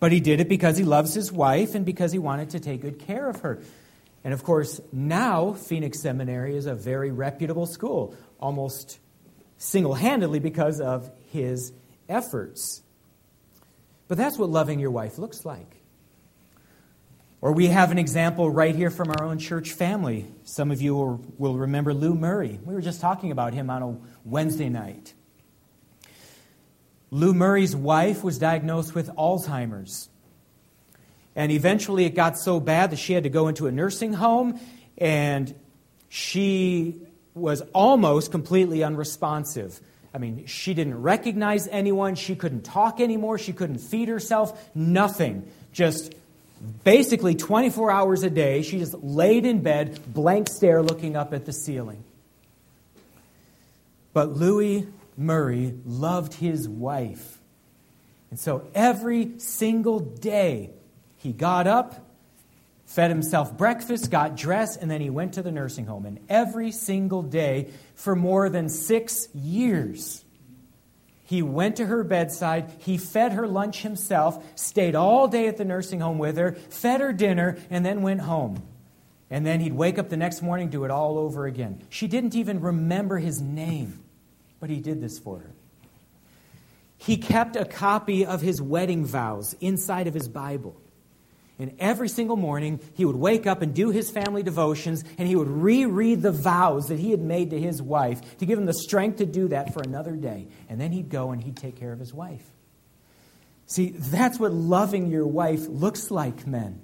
but 0.00 0.10
he 0.10 0.18
did 0.18 0.40
it 0.40 0.48
because 0.48 0.76
he 0.76 0.82
loves 0.82 1.14
his 1.14 1.30
wife 1.30 1.76
and 1.76 1.86
because 1.86 2.10
he 2.10 2.18
wanted 2.18 2.50
to 2.50 2.58
take 2.58 2.80
good 2.80 2.98
care 2.98 3.28
of 3.28 3.40
her 3.42 3.60
and 4.26 4.34
of 4.34 4.42
course, 4.42 4.80
now 4.92 5.52
Phoenix 5.52 6.00
Seminary 6.00 6.56
is 6.56 6.66
a 6.66 6.74
very 6.74 7.12
reputable 7.12 7.64
school, 7.64 8.16
almost 8.40 8.98
single 9.56 9.94
handedly 9.94 10.40
because 10.40 10.80
of 10.80 11.08
his 11.30 11.72
efforts. 12.08 12.82
But 14.08 14.18
that's 14.18 14.36
what 14.36 14.50
loving 14.50 14.80
your 14.80 14.90
wife 14.90 15.18
looks 15.18 15.44
like. 15.44 15.76
Or 17.40 17.52
we 17.52 17.68
have 17.68 17.92
an 17.92 18.00
example 18.00 18.50
right 18.50 18.74
here 18.74 18.90
from 18.90 19.10
our 19.12 19.22
own 19.22 19.38
church 19.38 19.70
family. 19.70 20.26
Some 20.42 20.72
of 20.72 20.82
you 20.82 21.22
will, 21.38 21.56
remember 21.56 21.94
Lou 21.94 22.16
Murray. 22.16 22.58
We 22.64 22.74
were 22.74 22.80
just 22.80 23.00
talking 23.00 23.30
about 23.30 23.54
him 23.54 23.70
on 23.70 23.82
a 23.84 23.96
Wednesday 24.24 24.68
night. 24.68 25.14
Lou 27.12 27.32
Murray's 27.32 27.76
wife 27.76 28.24
was 28.24 28.40
diagnosed 28.40 28.92
with 28.92 29.08
Alzheimer's. 29.10 30.08
And 31.36 31.52
eventually 31.52 32.06
it 32.06 32.14
got 32.14 32.38
so 32.38 32.58
bad 32.58 32.90
that 32.90 32.96
she 32.96 33.12
had 33.12 33.24
to 33.24 33.28
go 33.28 33.46
into 33.46 33.66
a 33.66 33.70
nursing 33.70 34.14
home, 34.14 34.58
and 34.96 35.54
she 36.08 37.00
was 37.34 37.60
almost 37.74 38.30
completely 38.30 38.82
unresponsive. 38.82 39.78
I 40.14 40.18
mean, 40.18 40.46
she 40.46 40.72
didn't 40.72 41.02
recognize 41.02 41.68
anyone. 41.68 42.14
She 42.14 42.34
couldn't 42.34 42.62
talk 42.62 43.00
anymore. 43.00 43.36
She 43.36 43.52
couldn't 43.52 43.78
feed 43.78 44.08
herself. 44.08 44.70
Nothing. 44.74 45.46
Just 45.74 46.14
basically 46.84 47.34
24 47.34 47.90
hours 47.90 48.22
a 48.22 48.30
day, 48.30 48.62
she 48.62 48.78
just 48.78 48.94
laid 48.94 49.44
in 49.44 49.60
bed, 49.62 50.00
blank 50.14 50.48
stare, 50.48 50.82
looking 50.82 51.16
up 51.16 51.34
at 51.34 51.44
the 51.44 51.52
ceiling. 51.52 52.02
But 54.14 54.30
Louis 54.30 54.88
Murray 55.18 55.74
loved 55.84 56.32
his 56.32 56.66
wife. 56.66 57.38
And 58.30 58.40
so 58.40 58.66
every 58.74 59.38
single 59.38 60.00
day, 60.00 60.70
he 61.26 61.32
got 61.32 61.66
up, 61.66 62.08
fed 62.84 63.10
himself 63.10 63.56
breakfast, 63.56 64.12
got 64.12 64.36
dressed, 64.36 64.80
and 64.80 64.88
then 64.88 65.00
he 65.00 65.10
went 65.10 65.34
to 65.34 65.42
the 65.42 65.50
nursing 65.50 65.84
home. 65.84 66.06
And 66.06 66.20
every 66.28 66.70
single 66.70 67.22
day 67.22 67.72
for 67.96 68.14
more 68.14 68.48
than 68.48 68.68
six 68.68 69.26
years, 69.34 70.24
he 71.24 71.42
went 71.42 71.76
to 71.76 71.86
her 71.86 72.04
bedside, 72.04 72.72
he 72.78 72.96
fed 72.96 73.32
her 73.32 73.48
lunch 73.48 73.82
himself, 73.82 74.40
stayed 74.54 74.94
all 74.94 75.26
day 75.26 75.48
at 75.48 75.56
the 75.56 75.64
nursing 75.64 75.98
home 75.98 76.18
with 76.18 76.36
her, 76.36 76.52
fed 76.52 77.00
her 77.00 77.12
dinner, 77.12 77.58
and 77.70 77.84
then 77.84 78.02
went 78.02 78.20
home. 78.20 78.62
And 79.28 79.44
then 79.44 79.58
he'd 79.58 79.72
wake 79.72 79.98
up 79.98 80.08
the 80.08 80.16
next 80.16 80.42
morning, 80.42 80.68
do 80.68 80.84
it 80.84 80.92
all 80.92 81.18
over 81.18 81.46
again. 81.46 81.82
She 81.88 82.06
didn't 82.06 82.36
even 82.36 82.60
remember 82.60 83.18
his 83.18 83.40
name, 83.40 83.98
but 84.60 84.70
he 84.70 84.78
did 84.78 85.00
this 85.00 85.18
for 85.18 85.40
her. 85.40 85.50
He 86.98 87.16
kept 87.16 87.56
a 87.56 87.64
copy 87.64 88.24
of 88.24 88.42
his 88.42 88.62
wedding 88.62 89.04
vows 89.04 89.56
inside 89.60 90.06
of 90.06 90.14
his 90.14 90.28
Bible. 90.28 90.80
And 91.58 91.74
every 91.78 92.08
single 92.08 92.36
morning, 92.36 92.80
he 92.94 93.04
would 93.04 93.16
wake 93.16 93.46
up 93.46 93.62
and 93.62 93.74
do 93.74 93.90
his 93.90 94.10
family 94.10 94.42
devotions, 94.42 95.04
and 95.16 95.26
he 95.26 95.36
would 95.36 95.48
reread 95.48 96.20
the 96.20 96.32
vows 96.32 96.88
that 96.88 96.98
he 96.98 97.10
had 97.10 97.20
made 97.20 97.50
to 97.50 97.60
his 97.60 97.80
wife 97.80 98.38
to 98.38 98.46
give 98.46 98.58
him 98.58 98.66
the 98.66 98.74
strength 98.74 99.18
to 99.18 99.26
do 99.26 99.48
that 99.48 99.72
for 99.72 99.80
another 99.80 100.12
day. 100.12 100.48
And 100.68 100.78
then 100.80 100.92
he'd 100.92 101.08
go 101.08 101.30
and 101.30 101.42
he'd 101.42 101.56
take 101.56 101.76
care 101.76 101.92
of 101.92 101.98
his 101.98 102.12
wife. 102.12 102.44
See, 103.66 103.90
that's 103.90 104.38
what 104.38 104.52
loving 104.52 105.08
your 105.08 105.26
wife 105.26 105.66
looks 105.66 106.10
like, 106.10 106.46
men. 106.46 106.82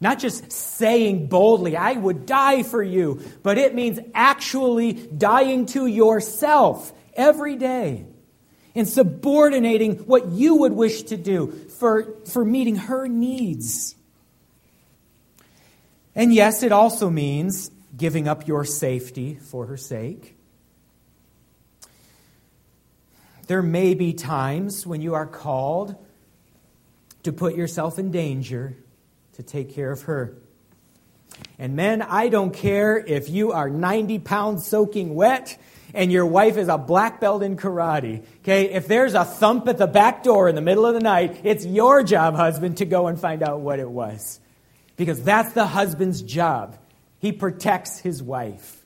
Not 0.00 0.18
just 0.18 0.50
saying 0.50 1.28
boldly, 1.28 1.76
I 1.76 1.92
would 1.92 2.26
die 2.26 2.62
for 2.64 2.82
you, 2.82 3.22
but 3.42 3.58
it 3.58 3.74
means 3.74 4.00
actually 4.12 4.92
dying 4.92 5.66
to 5.66 5.86
yourself 5.86 6.92
every 7.14 7.56
day 7.56 8.06
and 8.74 8.88
subordinating 8.88 9.98
what 9.98 10.32
you 10.32 10.56
would 10.56 10.72
wish 10.72 11.04
to 11.04 11.16
do 11.16 11.63
for, 11.78 12.14
for 12.26 12.44
meeting 12.44 12.76
her 12.76 13.06
needs. 13.06 13.94
And 16.14 16.32
yes, 16.32 16.62
it 16.62 16.72
also 16.72 17.10
means 17.10 17.70
giving 17.96 18.28
up 18.28 18.46
your 18.46 18.64
safety 18.64 19.34
for 19.34 19.66
her 19.66 19.76
sake. 19.76 20.36
There 23.46 23.62
may 23.62 23.94
be 23.94 24.14
times 24.14 24.86
when 24.86 25.00
you 25.00 25.14
are 25.14 25.26
called 25.26 25.96
to 27.24 27.32
put 27.32 27.56
yourself 27.56 27.98
in 27.98 28.10
danger 28.10 28.76
to 29.34 29.42
take 29.42 29.74
care 29.74 29.90
of 29.90 30.02
her. 30.02 30.36
And 31.58 31.74
men, 31.76 32.00
I 32.00 32.28
don't 32.28 32.54
care 32.54 32.96
if 32.96 33.28
you 33.28 33.52
are 33.52 33.68
90 33.68 34.20
pounds 34.20 34.66
soaking 34.66 35.14
wet 35.14 35.58
and 35.94 36.12
your 36.12 36.26
wife 36.26 36.56
is 36.56 36.68
a 36.68 36.78
black 36.78 37.20
belt 37.20 37.42
in 37.42 37.56
karate, 37.56 38.24
okay, 38.40 38.70
if 38.72 38.86
there's 38.86 39.14
a 39.14 39.24
thump 39.24 39.68
at 39.68 39.78
the 39.78 39.86
back 39.86 40.22
door 40.22 40.48
in 40.48 40.54
the 40.54 40.60
middle 40.60 40.84
of 40.86 40.94
the 40.94 41.00
night, 41.00 41.40
it's 41.44 41.64
your 41.64 42.02
job, 42.02 42.34
husband, 42.34 42.78
to 42.78 42.84
go 42.84 43.06
and 43.06 43.18
find 43.18 43.42
out 43.42 43.60
what 43.60 43.78
it 43.78 43.88
was. 43.88 44.40
Because 44.96 45.22
that's 45.22 45.52
the 45.52 45.66
husband's 45.66 46.22
job. 46.22 46.76
He 47.18 47.32
protects 47.32 47.98
his 47.98 48.22
wife. 48.22 48.84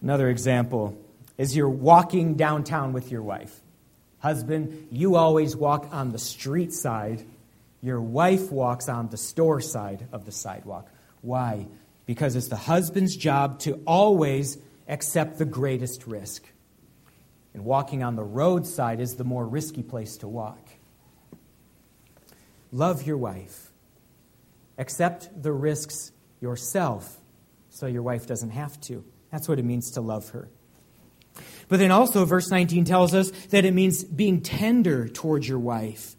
Another 0.00 0.28
example 0.28 0.98
is 1.36 1.56
you're 1.56 1.68
walking 1.68 2.34
downtown 2.34 2.92
with 2.92 3.10
your 3.10 3.22
wife. 3.22 3.60
Husband, 4.20 4.88
you 4.90 5.16
always 5.16 5.54
walk 5.54 5.88
on 5.92 6.10
the 6.10 6.18
street 6.18 6.72
side 6.72 7.24
your 7.80 8.00
wife 8.00 8.50
walks 8.50 8.88
on 8.88 9.08
the 9.08 9.16
store 9.16 9.60
side 9.60 10.08
of 10.12 10.24
the 10.24 10.32
sidewalk. 10.32 10.88
Why? 11.22 11.66
Because 12.08 12.36
it's 12.36 12.48
the 12.48 12.56
husband's 12.56 13.14
job 13.14 13.58
to 13.60 13.82
always 13.86 14.56
accept 14.88 15.36
the 15.36 15.44
greatest 15.44 16.06
risk. 16.06 16.42
And 17.52 17.66
walking 17.66 18.02
on 18.02 18.16
the 18.16 18.24
roadside 18.24 18.98
is 18.98 19.16
the 19.16 19.24
more 19.24 19.46
risky 19.46 19.82
place 19.82 20.16
to 20.18 20.28
walk. 20.28 20.70
Love 22.72 23.06
your 23.06 23.18
wife. 23.18 23.72
Accept 24.78 25.42
the 25.42 25.52
risks 25.52 26.10
yourself 26.40 27.18
so 27.68 27.86
your 27.86 28.02
wife 28.02 28.26
doesn't 28.26 28.52
have 28.52 28.80
to. 28.82 29.04
That's 29.30 29.46
what 29.46 29.58
it 29.58 29.66
means 29.66 29.90
to 29.90 30.00
love 30.00 30.30
her. 30.30 30.48
But 31.68 31.78
then 31.78 31.90
also, 31.90 32.24
verse 32.24 32.50
19 32.50 32.86
tells 32.86 33.14
us 33.14 33.30
that 33.50 33.66
it 33.66 33.74
means 33.74 34.02
being 34.02 34.40
tender 34.40 35.08
towards 35.08 35.46
your 35.46 35.58
wife. 35.58 36.16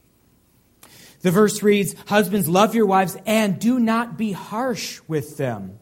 The 1.22 1.32
verse 1.32 1.62
reads, 1.62 1.96
Husbands, 2.08 2.48
love 2.48 2.76
your 2.76 2.86
wives 2.86 3.18
and 3.26 3.60
do 3.60 3.80
not 3.80 4.18
be 4.18 4.32
harsh 4.32 5.02
with 5.08 5.38
them. 5.38 5.80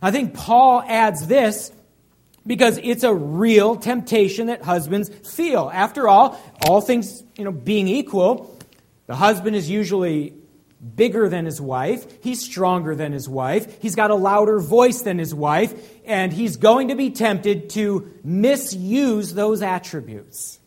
I 0.00 0.10
think 0.10 0.34
Paul 0.34 0.82
adds 0.86 1.26
this 1.26 1.72
because 2.46 2.78
it's 2.82 3.04
a 3.04 3.14
real 3.14 3.76
temptation 3.76 4.46
that 4.46 4.62
husbands 4.62 5.08
feel. 5.08 5.70
After 5.72 6.08
all, 6.08 6.40
all 6.66 6.80
things, 6.80 7.22
you 7.36 7.44
know, 7.44 7.52
being 7.52 7.88
equal, 7.88 8.58
the 9.06 9.14
husband 9.14 9.54
is 9.56 9.70
usually 9.70 10.34
bigger 10.96 11.28
than 11.28 11.44
his 11.44 11.60
wife, 11.60 12.04
he's 12.22 12.42
stronger 12.42 12.96
than 12.96 13.12
his 13.12 13.28
wife, 13.28 13.80
he's 13.80 13.94
got 13.94 14.10
a 14.10 14.16
louder 14.16 14.58
voice 14.58 15.02
than 15.02 15.16
his 15.18 15.32
wife, 15.32 15.72
and 16.04 16.32
he's 16.32 16.56
going 16.56 16.88
to 16.88 16.96
be 16.96 17.10
tempted 17.10 17.70
to 17.70 18.12
misuse 18.24 19.32
those 19.34 19.62
attributes. 19.62 20.58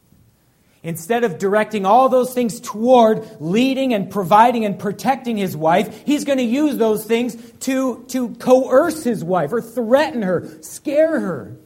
Instead 0.85 1.23
of 1.23 1.39
directing 1.39 1.83
all 1.83 2.09
those 2.09 2.31
things 2.31 2.59
toward 2.59 3.41
leading 3.41 3.91
and 3.91 4.11
providing 4.11 4.65
and 4.65 4.77
protecting 4.77 5.35
his 5.35 5.57
wife, 5.57 6.03
he's 6.05 6.25
going 6.25 6.37
to 6.37 6.43
use 6.43 6.77
those 6.77 7.03
things 7.03 7.35
to, 7.61 8.05
to 8.07 8.29
coerce 8.35 9.03
his 9.03 9.23
wife 9.23 9.51
or 9.51 9.63
threaten 9.63 10.21
her, 10.21 10.47
scare 10.61 11.19
her. 11.19 11.57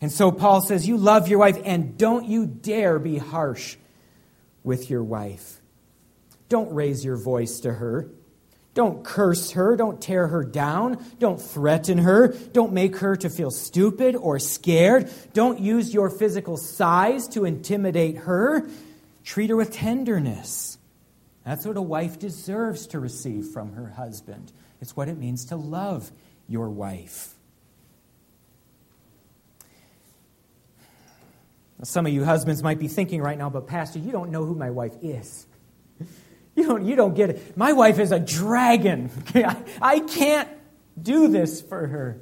And 0.00 0.12
so 0.12 0.30
Paul 0.30 0.60
says, 0.60 0.86
You 0.86 0.96
love 0.96 1.26
your 1.26 1.40
wife, 1.40 1.58
and 1.64 1.98
don't 1.98 2.26
you 2.26 2.46
dare 2.46 3.00
be 3.00 3.18
harsh 3.18 3.76
with 4.62 4.88
your 4.88 5.02
wife. 5.02 5.60
Don't 6.48 6.72
raise 6.72 7.04
your 7.04 7.16
voice 7.16 7.58
to 7.60 7.72
her. 7.72 8.08
Don't 8.74 9.04
curse 9.04 9.50
her. 9.52 9.76
Don't 9.76 10.00
tear 10.00 10.28
her 10.28 10.44
down. 10.44 11.04
Don't 11.18 11.40
threaten 11.40 11.98
her. 11.98 12.28
Don't 12.28 12.72
make 12.72 12.96
her 12.98 13.16
to 13.16 13.28
feel 13.28 13.50
stupid 13.50 14.16
or 14.16 14.38
scared. 14.38 15.10
Don't 15.34 15.60
use 15.60 15.92
your 15.92 16.08
physical 16.08 16.56
size 16.56 17.28
to 17.28 17.44
intimidate 17.44 18.16
her. 18.18 18.66
Treat 19.24 19.50
her 19.50 19.56
with 19.56 19.72
tenderness. 19.72 20.78
That's 21.44 21.66
what 21.66 21.76
a 21.76 21.82
wife 21.82 22.18
deserves 22.18 22.86
to 22.88 23.00
receive 23.00 23.48
from 23.48 23.74
her 23.74 23.88
husband. 23.88 24.52
It's 24.80 24.96
what 24.96 25.08
it 25.08 25.18
means 25.18 25.46
to 25.46 25.56
love 25.56 26.10
your 26.48 26.70
wife. 26.70 27.34
Some 31.84 32.06
of 32.06 32.12
you 32.12 32.24
husbands 32.24 32.62
might 32.62 32.78
be 32.78 32.86
thinking 32.86 33.20
right 33.20 33.36
now, 33.36 33.50
but 33.50 33.66
Pastor, 33.66 33.98
you 33.98 34.12
don't 34.12 34.30
know 34.30 34.44
who 34.44 34.54
my 34.54 34.70
wife 34.70 34.94
is. 35.02 35.46
You 36.54 36.64
don't, 36.64 36.84
you 36.84 36.96
don't 36.96 37.14
get 37.14 37.30
it. 37.30 37.56
My 37.56 37.72
wife 37.72 37.98
is 37.98 38.12
a 38.12 38.20
dragon. 38.20 39.10
I 39.82 40.00
can't 40.00 40.48
do 41.00 41.28
this 41.28 41.62
for 41.62 41.86
her. 41.86 42.20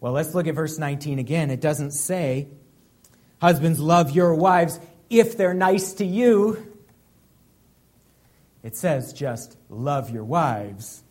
Well, 0.00 0.12
let's 0.12 0.34
look 0.34 0.46
at 0.46 0.54
verse 0.54 0.78
19 0.78 1.18
again. 1.18 1.50
It 1.50 1.60
doesn't 1.60 1.92
say, 1.92 2.48
Husbands, 3.40 3.78
love 3.78 4.12
your 4.12 4.34
wives 4.34 4.80
if 5.10 5.36
they're 5.36 5.54
nice 5.54 5.94
to 5.94 6.06
you. 6.06 6.74
It 8.62 8.76
says 8.76 9.12
just, 9.12 9.56
Love 9.68 10.10
your 10.10 10.24
wives, 10.24 11.02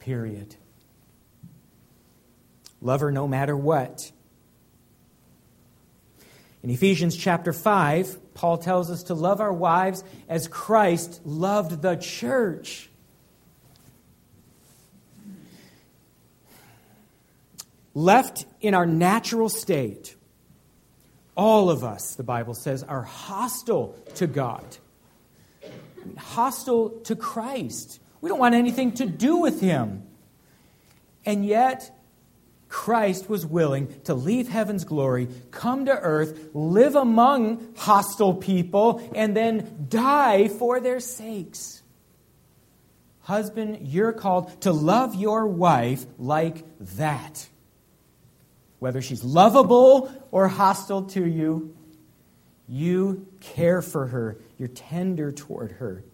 period. 0.00 0.56
Love 2.80 3.00
her 3.00 3.12
no 3.12 3.28
matter 3.28 3.56
what. 3.56 4.10
In 6.62 6.70
Ephesians 6.70 7.16
chapter 7.16 7.52
5, 7.52 8.18
Paul 8.40 8.56
tells 8.56 8.90
us 8.90 9.02
to 9.02 9.14
love 9.14 9.42
our 9.42 9.52
wives 9.52 10.02
as 10.26 10.48
Christ 10.48 11.20
loved 11.26 11.82
the 11.82 11.94
church. 11.96 12.88
Left 17.92 18.46
in 18.62 18.72
our 18.72 18.86
natural 18.86 19.50
state, 19.50 20.16
all 21.36 21.68
of 21.68 21.84
us, 21.84 22.14
the 22.14 22.22
Bible 22.22 22.54
says, 22.54 22.82
are 22.82 23.02
hostile 23.02 23.94
to 24.14 24.26
God, 24.26 24.64
hostile 26.16 26.88
to 27.04 27.14
Christ. 27.14 28.00
We 28.22 28.30
don't 28.30 28.38
want 28.38 28.54
anything 28.54 28.92
to 28.92 29.04
do 29.04 29.36
with 29.36 29.60
Him. 29.60 30.04
And 31.26 31.44
yet, 31.44 31.94
Christ 32.70 33.28
was 33.28 33.44
willing 33.44 34.00
to 34.04 34.14
leave 34.14 34.48
heaven's 34.48 34.84
glory, 34.84 35.28
come 35.50 35.86
to 35.86 35.92
earth, 35.92 36.50
live 36.54 36.94
among 36.94 37.74
hostile 37.76 38.32
people, 38.32 39.10
and 39.14 39.36
then 39.36 39.86
die 39.88 40.46
for 40.46 40.78
their 40.78 41.00
sakes. 41.00 41.82
Husband, 43.22 43.88
you're 43.88 44.12
called 44.12 44.60
to 44.62 44.72
love 44.72 45.16
your 45.16 45.48
wife 45.48 46.06
like 46.16 46.64
that. 46.78 47.48
Whether 48.78 49.02
she's 49.02 49.24
lovable 49.24 50.10
or 50.30 50.46
hostile 50.46 51.02
to 51.10 51.26
you, 51.26 51.76
you 52.68 53.26
care 53.40 53.82
for 53.82 54.06
her, 54.06 54.38
you're 54.58 54.68
tender 54.68 55.32
toward 55.32 55.72
her, 55.72 56.04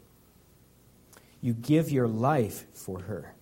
you 1.42 1.52
give 1.52 1.90
your 1.90 2.08
life 2.08 2.64
for 2.72 3.00
her. 3.00 3.34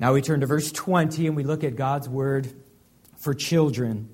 Now 0.00 0.14
we 0.14 0.22
turn 0.22 0.40
to 0.40 0.46
verse 0.46 0.72
20 0.72 1.26
and 1.26 1.36
we 1.36 1.44
look 1.44 1.62
at 1.62 1.76
God's 1.76 2.08
word 2.08 2.50
for 3.18 3.34
children. 3.34 4.08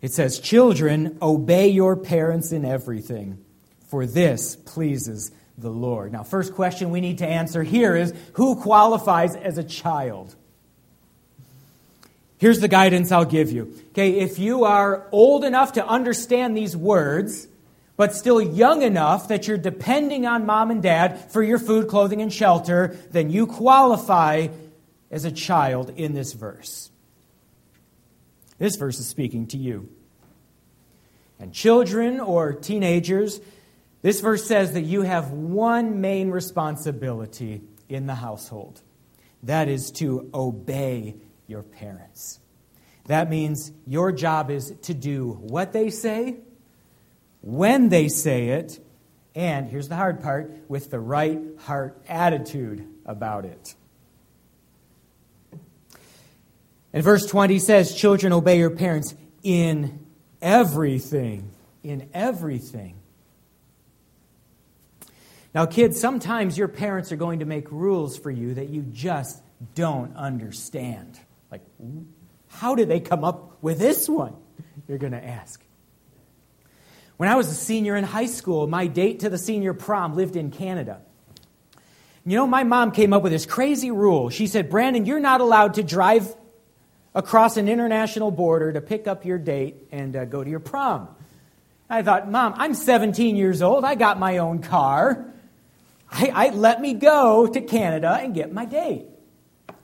It 0.00 0.12
says, 0.12 0.40
Children, 0.40 1.18
obey 1.22 1.68
your 1.68 1.96
parents 1.96 2.50
in 2.50 2.64
everything, 2.64 3.42
for 3.86 4.04
this 4.04 4.56
pleases 4.56 5.30
the 5.56 5.70
Lord. 5.70 6.12
Now, 6.12 6.24
first 6.24 6.54
question 6.54 6.90
we 6.90 7.00
need 7.00 7.18
to 7.18 7.26
answer 7.26 7.62
here 7.62 7.94
is 7.94 8.12
who 8.32 8.60
qualifies 8.60 9.36
as 9.36 9.56
a 9.56 9.64
child? 9.64 10.34
Here's 12.38 12.58
the 12.58 12.66
guidance 12.66 13.12
I'll 13.12 13.24
give 13.24 13.52
you. 13.52 13.72
Okay, 13.90 14.18
if 14.18 14.40
you 14.40 14.64
are 14.64 15.06
old 15.12 15.44
enough 15.44 15.74
to 15.74 15.86
understand 15.86 16.56
these 16.56 16.76
words, 16.76 17.46
but 18.02 18.16
still 18.16 18.42
young 18.42 18.82
enough 18.82 19.28
that 19.28 19.46
you're 19.46 19.56
depending 19.56 20.26
on 20.26 20.44
mom 20.44 20.72
and 20.72 20.82
dad 20.82 21.30
for 21.30 21.40
your 21.40 21.60
food, 21.60 21.86
clothing, 21.86 22.20
and 22.20 22.32
shelter, 22.32 22.96
then 23.12 23.30
you 23.30 23.46
qualify 23.46 24.48
as 25.08 25.24
a 25.24 25.30
child 25.30 25.92
in 25.94 26.12
this 26.12 26.32
verse. 26.32 26.90
This 28.58 28.74
verse 28.74 28.98
is 28.98 29.06
speaking 29.06 29.46
to 29.46 29.56
you. 29.56 29.88
And 31.38 31.54
children 31.54 32.18
or 32.18 32.52
teenagers, 32.54 33.40
this 34.00 34.20
verse 34.20 34.44
says 34.48 34.72
that 34.72 34.82
you 34.82 35.02
have 35.02 35.30
one 35.30 36.00
main 36.00 36.32
responsibility 36.32 37.62
in 37.88 38.06
the 38.06 38.16
household 38.16 38.82
that 39.44 39.68
is 39.68 39.92
to 39.98 40.28
obey 40.34 41.14
your 41.46 41.62
parents. 41.62 42.40
That 43.06 43.30
means 43.30 43.70
your 43.86 44.10
job 44.10 44.50
is 44.50 44.72
to 44.82 44.92
do 44.92 45.34
what 45.40 45.72
they 45.72 45.88
say 45.88 46.38
when 47.42 47.88
they 47.88 48.08
say 48.08 48.48
it, 48.50 48.78
and 49.34 49.68
here's 49.68 49.88
the 49.88 49.96
hard 49.96 50.22
part 50.22 50.52
with 50.68 50.90
the 50.90 51.00
right 51.00 51.38
heart 51.58 52.00
attitude 52.08 52.86
about 53.04 53.44
it. 53.44 53.74
And 56.92 57.02
verse 57.02 57.26
20 57.26 57.58
says, 57.58 57.94
Children, 57.94 58.32
obey 58.32 58.58
your 58.58 58.70
parents 58.70 59.14
in 59.42 60.06
everything. 60.40 61.50
In 61.82 62.08
everything. 62.12 62.96
Now, 65.54 65.66
kids, 65.66 66.00
sometimes 66.00 66.56
your 66.56 66.68
parents 66.68 67.12
are 67.12 67.16
going 67.16 67.40
to 67.40 67.44
make 67.44 67.70
rules 67.70 68.16
for 68.16 68.30
you 68.30 68.54
that 68.54 68.68
you 68.68 68.82
just 68.82 69.42
don't 69.74 70.16
understand. 70.16 71.18
Like, 71.50 71.62
how 72.48 72.74
did 72.74 72.88
they 72.88 73.00
come 73.00 73.24
up 73.24 73.62
with 73.62 73.78
this 73.78 74.08
one? 74.08 74.34
You're 74.88 74.98
going 74.98 75.12
to 75.12 75.24
ask. 75.24 75.62
When 77.22 77.28
I 77.28 77.36
was 77.36 77.48
a 77.52 77.54
senior 77.54 77.94
in 77.94 78.02
high 78.02 78.26
school, 78.26 78.66
my 78.66 78.88
date 78.88 79.20
to 79.20 79.30
the 79.30 79.38
senior 79.38 79.74
prom 79.74 80.16
lived 80.16 80.34
in 80.34 80.50
Canada. 80.50 81.02
You 82.26 82.34
know, 82.36 82.48
my 82.48 82.64
mom 82.64 82.90
came 82.90 83.12
up 83.12 83.22
with 83.22 83.30
this 83.30 83.46
crazy 83.46 83.92
rule. 83.92 84.28
She 84.28 84.48
said, 84.48 84.68
Brandon, 84.68 85.06
you're 85.06 85.20
not 85.20 85.40
allowed 85.40 85.74
to 85.74 85.84
drive 85.84 86.34
across 87.14 87.56
an 87.58 87.68
international 87.68 88.32
border 88.32 88.72
to 88.72 88.80
pick 88.80 89.06
up 89.06 89.24
your 89.24 89.38
date 89.38 89.76
and 89.92 90.16
uh, 90.16 90.24
go 90.24 90.42
to 90.42 90.50
your 90.50 90.58
prom. 90.58 91.14
I 91.88 92.02
thought, 92.02 92.28
Mom, 92.28 92.54
I'm 92.56 92.74
17 92.74 93.36
years 93.36 93.62
old. 93.62 93.84
I 93.84 93.94
got 93.94 94.18
my 94.18 94.38
own 94.38 94.58
car. 94.58 95.24
I, 96.10 96.32
I 96.34 96.48
let 96.48 96.80
me 96.80 96.94
go 96.94 97.46
to 97.46 97.60
Canada 97.60 98.18
and 98.20 98.34
get 98.34 98.52
my 98.52 98.64
date. 98.64 99.06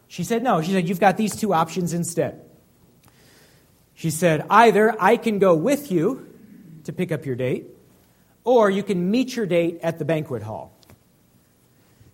She 0.09 0.24
said, 0.24 0.42
No. 0.42 0.61
She 0.61 0.72
said, 0.72 0.88
You've 0.88 0.98
got 0.98 1.16
these 1.16 1.37
two 1.37 1.55
options 1.55 1.92
instead. 1.92 2.40
She 3.94 4.11
said, 4.11 4.44
Either 4.51 5.01
I 5.01 5.16
can 5.16 5.38
go 5.38 5.55
with 5.55 5.92
you 5.92 6.27
to 6.88 6.92
pick 6.94 7.12
up 7.12 7.27
your 7.27 7.37
date, 7.37 7.66
or 8.44 8.70
you 8.70 8.83
can 8.83 9.11
meet 9.11 9.37
your 9.37 9.44
date 9.44 9.79
at 9.83 9.98
the 9.98 10.07
banquet 10.07 10.42
hall. 10.42 10.72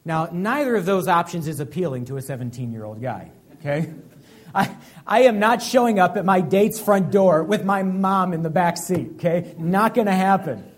Now, 0.04 0.28
neither 0.32 0.74
of 0.74 0.84
those 0.84 1.06
options 1.06 1.46
is 1.46 1.60
appealing 1.60 2.06
to 2.06 2.16
a 2.16 2.22
17 2.22 2.72
year 2.72 2.84
old 2.84 3.00
guy, 3.00 3.30
okay? 3.60 3.92
I, 4.54 4.76
I 5.06 5.22
am 5.22 5.38
not 5.38 5.62
showing 5.62 6.00
up 6.00 6.16
at 6.16 6.24
my 6.24 6.40
date's 6.40 6.80
front 6.80 7.12
door 7.12 7.44
with 7.44 7.64
my 7.64 7.84
mom 7.84 8.32
in 8.32 8.42
the 8.42 8.50
back 8.50 8.76
seat, 8.76 9.12
okay? 9.14 9.54
Not 9.58 9.94
gonna 9.94 10.14
happen. 10.14 10.68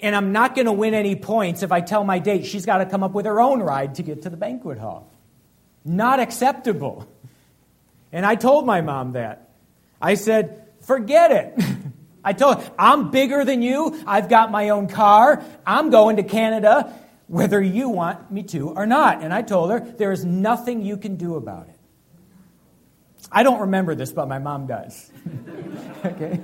And 0.00 0.16
I'm 0.16 0.32
not 0.32 0.56
gonna 0.56 0.72
win 0.72 0.94
any 0.94 1.14
points 1.14 1.62
if 1.62 1.72
I 1.72 1.82
tell 1.82 2.04
my 2.04 2.18
date 2.18 2.46
she's 2.46 2.64
gotta 2.64 2.86
come 2.86 3.02
up 3.02 3.12
with 3.12 3.26
her 3.26 3.38
own 3.38 3.60
ride 3.60 3.96
to 3.96 4.02
get 4.02 4.22
to 4.22 4.30
the 4.30 4.36
banquet 4.38 4.78
hall. 4.78 5.12
Not 5.84 6.20
acceptable. 6.20 7.06
And 8.12 8.24
I 8.24 8.34
told 8.34 8.64
my 8.64 8.80
mom 8.80 9.12
that. 9.12 9.50
I 10.00 10.14
said, 10.14 10.68
forget 10.80 11.32
it. 11.32 11.64
I 12.28 12.34
told 12.34 12.62
her, 12.62 12.72
I'm 12.78 13.10
bigger 13.10 13.42
than 13.42 13.62
you. 13.62 13.98
I've 14.06 14.28
got 14.28 14.50
my 14.50 14.68
own 14.68 14.86
car. 14.86 15.42
I'm 15.64 15.88
going 15.88 16.16
to 16.16 16.22
Canada 16.22 16.92
whether 17.26 17.58
you 17.58 17.88
want 17.88 18.30
me 18.30 18.42
to 18.42 18.68
or 18.68 18.84
not. 18.84 19.22
And 19.22 19.32
I 19.32 19.40
told 19.40 19.70
her, 19.70 19.80
there 19.80 20.12
is 20.12 20.26
nothing 20.26 20.82
you 20.82 20.98
can 20.98 21.16
do 21.16 21.36
about 21.36 21.68
it. 21.68 21.76
I 23.32 23.44
don't 23.44 23.60
remember 23.60 23.94
this, 23.94 24.12
but 24.12 24.28
my 24.28 24.38
mom 24.38 24.66
does. 24.66 25.10
okay? 26.04 26.38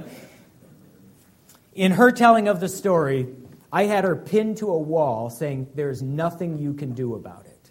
In 1.74 1.92
her 1.92 2.10
telling 2.10 2.48
of 2.48 2.60
the 2.60 2.68
story, 2.70 3.28
I 3.70 3.84
had 3.84 4.04
her 4.04 4.16
pinned 4.16 4.56
to 4.58 4.70
a 4.70 4.78
wall 4.78 5.28
saying, 5.28 5.68
There's 5.74 6.00
nothing 6.00 6.56
you 6.56 6.72
can 6.72 6.94
do 6.94 7.14
about 7.14 7.44
it. 7.44 7.70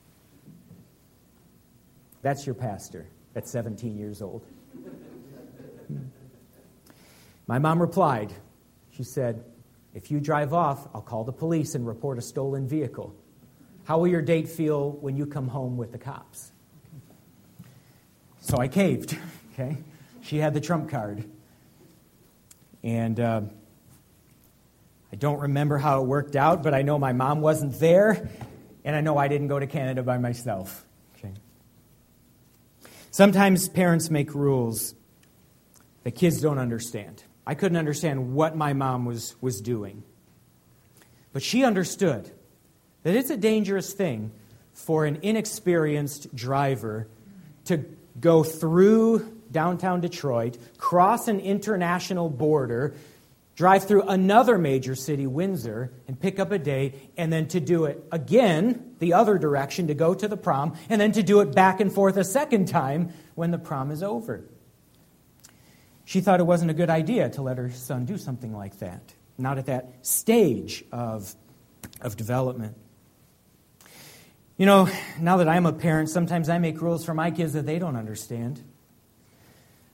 That's 2.21 2.45
your 2.45 2.53
pastor 2.53 3.07
at 3.35 3.47
17 3.47 3.97
years 3.97 4.21
old. 4.21 4.45
My 7.47 7.59
mom 7.59 7.81
replied, 7.81 8.33
She 8.91 9.03
said, 9.03 9.43
If 9.93 10.11
you 10.11 10.19
drive 10.19 10.53
off, 10.53 10.87
I'll 10.93 11.01
call 11.01 11.23
the 11.23 11.33
police 11.33 11.75
and 11.75 11.85
report 11.85 12.17
a 12.17 12.21
stolen 12.21 12.67
vehicle. 12.67 13.15
How 13.85 13.99
will 13.99 14.07
your 14.07 14.21
date 14.21 14.47
feel 14.47 14.91
when 14.91 15.17
you 15.17 15.25
come 15.25 15.47
home 15.47 15.75
with 15.75 15.91
the 15.91 15.97
cops? 15.97 16.51
So 18.39 18.57
I 18.57 18.67
caved, 18.67 19.17
okay? 19.53 19.77
She 20.21 20.37
had 20.37 20.53
the 20.53 20.61
trump 20.61 20.89
card. 20.89 21.25
And 22.81 23.19
uh, 23.19 23.41
I 25.11 25.15
don't 25.15 25.41
remember 25.41 25.77
how 25.77 26.01
it 26.01 26.07
worked 26.07 26.35
out, 26.35 26.63
but 26.63 26.73
I 26.73 26.81
know 26.81 26.97
my 26.97 27.13
mom 27.13 27.41
wasn't 27.41 27.79
there, 27.79 28.29
and 28.83 28.95
I 28.95 29.01
know 29.01 29.17
I 29.17 29.27
didn't 29.27 29.47
go 29.47 29.59
to 29.59 29.67
Canada 29.67 30.01
by 30.03 30.17
myself. 30.17 30.85
Okay? 31.17 31.33
Sometimes 33.11 33.69
parents 33.69 34.09
make 34.09 34.33
rules 34.33 34.95
that 36.03 36.11
kids 36.11 36.41
don't 36.41 36.57
understand. 36.57 37.23
I 37.45 37.55
couldn't 37.55 37.77
understand 37.77 38.33
what 38.33 38.55
my 38.55 38.73
mom 38.73 39.05
was, 39.05 39.35
was 39.41 39.61
doing. 39.61 40.03
But 41.33 41.43
she 41.43 41.63
understood 41.63 42.31
that 43.03 43.15
it's 43.15 43.29
a 43.29 43.37
dangerous 43.37 43.93
thing 43.93 44.31
for 44.73 45.05
an 45.05 45.19
inexperienced 45.21 46.33
driver 46.35 47.07
to 47.65 47.85
go 48.19 48.43
through 48.43 49.41
downtown 49.51 50.01
Detroit, 50.01 50.57
cross 50.77 51.27
an 51.27 51.39
international 51.39 52.29
border, 52.29 52.95
drive 53.55 53.87
through 53.87 54.03
another 54.03 54.57
major 54.57 54.95
city, 54.95 55.27
Windsor, 55.27 55.91
and 56.07 56.19
pick 56.19 56.39
up 56.39 56.51
a 56.51 56.57
date, 56.57 57.11
and 57.17 57.31
then 57.31 57.47
to 57.49 57.59
do 57.59 57.85
it 57.85 58.03
again, 58.11 58.95
the 58.99 59.13
other 59.13 59.37
direction, 59.37 59.87
to 59.87 59.93
go 59.93 60.13
to 60.13 60.27
the 60.27 60.37
prom, 60.37 60.75
and 60.89 60.99
then 60.99 61.11
to 61.11 61.23
do 61.23 61.41
it 61.41 61.53
back 61.53 61.79
and 61.79 61.93
forth 61.93 62.17
a 62.17 62.23
second 62.23 62.67
time 62.67 63.13
when 63.35 63.51
the 63.51 63.59
prom 63.59 63.91
is 63.91 64.01
over. 64.01 64.43
She 66.05 66.21
thought 66.21 66.39
it 66.39 66.45
wasn't 66.45 66.71
a 66.71 66.73
good 66.73 66.89
idea 66.89 67.29
to 67.29 67.41
let 67.41 67.57
her 67.57 67.69
son 67.69 68.05
do 68.05 68.17
something 68.17 68.53
like 68.53 68.79
that, 68.79 69.13
not 69.37 69.57
at 69.57 69.67
that 69.67 70.05
stage 70.05 70.83
of, 70.91 71.33
of 72.01 72.17
development. 72.17 72.75
You 74.57 74.65
know, 74.65 74.89
now 75.19 75.37
that 75.37 75.47
I'm 75.47 75.65
a 75.65 75.73
parent, 75.73 76.09
sometimes 76.09 76.49
I 76.49 76.57
make 76.59 76.81
rules 76.81 77.05
for 77.05 77.13
my 77.13 77.31
kids 77.31 77.53
that 77.53 77.65
they 77.65 77.79
don't 77.79 77.95
understand. 77.95 78.61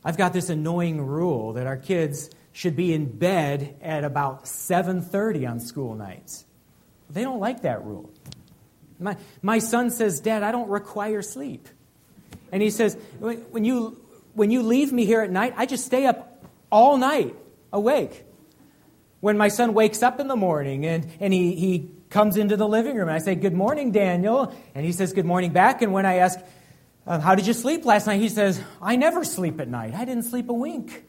I've 0.03 0.17
got 0.17 0.33
this 0.33 0.49
annoying 0.49 1.01
rule 1.01 1.53
that 1.53 1.67
our 1.67 1.77
kids 1.77 2.29
should 2.51 2.75
be 2.75 2.93
in 2.93 3.05
bed 3.05 3.75
at 3.81 4.03
about 4.03 4.45
7:30 4.45 5.49
on 5.49 5.59
school 5.59 5.95
nights. 5.95 6.45
They 7.09 7.23
don't 7.23 7.39
like 7.39 7.61
that 7.61 7.83
rule. 7.83 8.09
My, 8.99 9.15
my 9.41 9.59
son 9.59 9.91
says, 9.91 10.19
Dad, 10.19 10.43
I 10.43 10.51
don't 10.51 10.69
require 10.69 11.21
sleep. 11.21 11.67
And 12.51 12.61
he 12.61 12.69
says, 12.69 12.97
when 13.19 13.63
you, 13.63 13.97
when 14.39 14.51
you 14.51 14.63
leave 14.63 14.93
me 14.93 15.05
here 15.05 15.19
at 15.19 15.29
night, 15.29 15.53
I 15.57 15.65
just 15.65 15.85
stay 15.85 16.05
up 16.05 16.45
all 16.71 16.97
night 16.97 17.35
awake. 17.73 18.23
When 19.19 19.37
my 19.37 19.49
son 19.49 19.73
wakes 19.73 20.01
up 20.01 20.21
in 20.21 20.29
the 20.29 20.37
morning 20.37 20.85
and, 20.85 21.05
and 21.19 21.33
he, 21.33 21.55
he 21.55 21.91
comes 22.09 22.37
into 22.37 22.55
the 22.55 22.65
living 22.65 22.95
room, 22.95 23.09
and 23.09 23.15
I 23.15 23.19
say, 23.19 23.35
Good 23.35 23.53
morning, 23.53 23.91
Daniel. 23.91 24.55
And 24.73 24.85
he 24.85 24.93
says, 24.93 25.11
Good 25.11 25.25
morning 25.25 25.51
back. 25.51 25.81
And 25.81 25.91
when 25.91 26.05
I 26.05 26.19
ask, 26.19 26.39
uh, 27.05 27.19
How 27.19 27.35
did 27.35 27.47
you 27.47 27.53
sleep 27.53 27.83
last 27.83 28.07
night? 28.07 28.21
He 28.21 28.29
says, 28.29 28.63
I 28.81 28.95
never 28.95 29.25
sleep 29.25 29.59
at 29.59 29.67
night. 29.67 29.93
I 29.93 30.05
didn't 30.05 30.23
sleep 30.23 30.47
a 30.47 30.53
wink. 30.53 31.03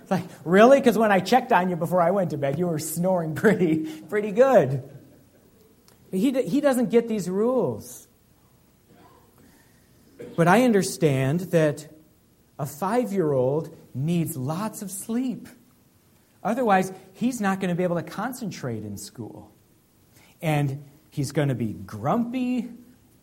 It's 0.00 0.10
like, 0.10 0.24
Really? 0.42 0.80
Because 0.80 0.96
when 0.96 1.12
I 1.12 1.20
checked 1.20 1.52
on 1.52 1.68
you 1.68 1.76
before 1.76 2.00
I 2.00 2.12
went 2.12 2.30
to 2.30 2.38
bed, 2.38 2.58
you 2.58 2.66
were 2.66 2.78
snoring 2.78 3.34
pretty, 3.44 3.84
pretty 4.04 4.32
good. 4.32 4.88
But 6.10 6.18
he, 6.18 6.32
he 6.44 6.62
doesn't 6.62 6.88
get 6.88 7.08
these 7.08 7.28
rules. 7.28 8.08
But 10.34 10.48
I 10.48 10.62
understand 10.62 11.40
that 11.52 11.88
a 12.58 12.66
five 12.66 13.12
year 13.12 13.32
old 13.32 13.76
needs 13.94 14.36
lots 14.36 14.82
of 14.82 14.90
sleep. 14.90 15.48
Otherwise, 16.42 16.92
he's 17.14 17.40
not 17.40 17.60
going 17.60 17.70
to 17.70 17.74
be 17.74 17.82
able 17.82 17.96
to 17.96 18.02
concentrate 18.02 18.84
in 18.84 18.96
school. 18.96 19.52
And 20.40 20.84
he's 21.10 21.32
going 21.32 21.48
to 21.48 21.54
be 21.54 21.72
grumpy 21.72 22.68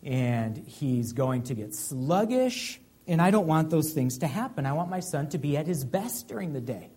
and 0.02 0.56
he's 0.56 1.12
going 1.12 1.44
to 1.44 1.54
get 1.54 1.74
sluggish. 1.74 2.80
And 3.06 3.22
I 3.22 3.30
don't 3.30 3.46
want 3.46 3.70
those 3.70 3.92
things 3.92 4.18
to 4.18 4.26
happen. 4.26 4.66
I 4.66 4.72
want 4.72 4.90
my 4.90 5.00
son 5.00 5.28
to 5.30 5.38
be 5.38 5.56
at 5.56 5.66
his 5.66 5.84
best 5.84 6.28
during 6.28 6.52
the 6.52 6.60
day. 6.60 6.90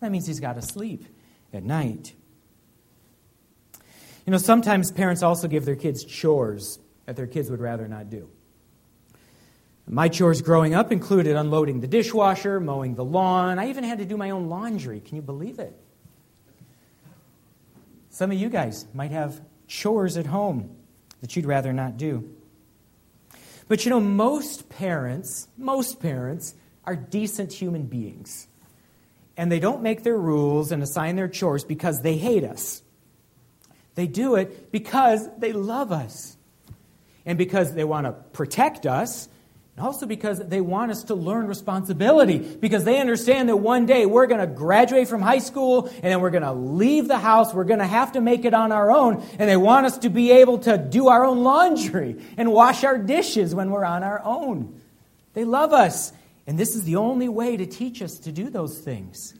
That 0.00 0.12
means 0.12 0.26
he's 0.26 0.40
got 0.40 0.54
to 0.54 0.62
sleep 0.62 1.04
at 1.52 1.64
night. 1.64 2.14
You 4.26 4.30
know, 4.30 4.38
sometimes 4.38 4.90
parents 4.90 5.22
also 5.22 5.48
give 5.48 5.64
their 5.64 5.76
kids 5.76 6.04
chores 6.04 6.78
that 7.06 7.16
their 7.16 7.26
kids 7.26 7.50
would 7.50 7.60
rather 7.60 7.88
not 7.88 8.10
do. 8.10 8.28
My 9.86 10.08
chores 10.08 10.40
growing 10.40 10.74
up 10.74 10.92
included 10.92 11.36
unloading 11.36 11.80
the 11.80 11.86
dishwasher, 11.86 12.58
mowing 12.58 12.94
the 12.94 13.04
lawn. 13.04 13.58
I 13.58 13.68
even 13.68 13.84
had 13.84 13.98
to 13.98 14.04
do 14.04 14.16
my 14.16 14.30
own 14.30 14.48
laundry. 14.48 15.00
Can 15.00 15.16
you 15.16 15.22
believe 15.22 15.58
it? 15.58 15.78
Some 18.08 18.30
of 18.30 18.38
you 18.38 18.48
guys 18.48 18.86
might 18.94 19.10
have 19.10 19.40
chores 19.66 20.16
at 20.16 20.26
home 20.26 20.74
that 21.20 21.36
you'd 21.36 21.46
rather 21.46 21.72
not 21.72 21.96
do. 21.96 22.30
But 23.68 23.84
you 23.84 23.90
know, 23.90 24.00
most 24.00 24.68
parents, 24.68 25.48
most 25.56 26.00
parents 26.00 26.54
are 26.84 26.96
decent 26.96 27.52
human 27.52 27.82
beings. 27.82 28.46
And 29.36 29.50
they 29.50 29.58
don't 29.58 29.82
make 29.82 30.02
their 30.02 30.16
rules 30.16 30.70
and 30.70 30.82
assign 30.82 31.16
their 31.16 31.28
chores 31.28 31.64
because 31.64 32.02
they 32.02 32.16
hate 32.16 32.44
us. 32.44 32.82
They 33.96 34.06
do 34.06 34.36
it 34.36 34.70
because 34.70 35.28
they 35.38 35.52
love 35.52 35.92
us. 35.92 36.36
And 37.26 37.38
because 37.38 37.74
they 37.74 37.84
want 37.84 38.06
to 38.06 38.12
protect 38.12 38.86
us 38.86 39.28
and 39.76 39.84
also 39.84 40.06
because 40.06 40.38
they 40.38 40.60
want 40.60 40.92
us 40.92 41.04
to 41.04 41.16
learn 41.16 41.48
responsibility, 41.48 42.38
because 42.38 42.84
they 42.84 43.00
understand 43.00 43.48
that 43.48 43.56
one 43.56 43.86
day 43.86 44.06
we're 44.06 44.28
going 44.28 44.40
to 44.40 44.46
graduate 44.46 45.08
from 45.08 45.20
high 45.20 45.40
school 45.40 45.86
and 45.88 46.04
then 46.04 46.20
we're 46.20 46.30
going 46.30 46.44
to 46.44 46.52
leave 46.52 47.08
the 47.08 47.18
house. 47.18 47.52
We're 47.52 47.64
going 47.64 47.80
to 47.80 47.86
have 47.86 48.12
to 48.12 48.20
make 48.20 48.44
it 48.44 48.54
on 48.54 48.70
our 48.70 48.92
own. 48.92 49.24
And 49.36 49.50
they 49.50 49.56
want 49.56 49.86
us 49.86 49.98
to 49.98 50.10
be 50.10 50.30
able 50.30 50.58
to 50.58 50.78
do 50.78 51.08
our 51.08 51.24
own 51.24 51.42
laundry 51.42 52.22
and 52.36 52.52
wash 52.52 52.84
our 52.84 52.98
dishes 52.98 53.52
when 53.52 53.70
we're 53.70 53.84
on 53.84 54.04
our 54.04 54.22
own. 54.24 54.80
They 55.32 55.44
love 55.44 55.72
us. 55.72 56.12
And 56.46 56.56
this 56.56 56.76
is 56.76 56.84
the 56.84 56.96
only 56.96 57.28
way 57.28 57.56
to 57.56 57.66
teach 57.66 58.00
us 58.00 58.18
to 58.20 58.32
do 58.32 58.50
those 58.50 58.78
things. 58.78 59.34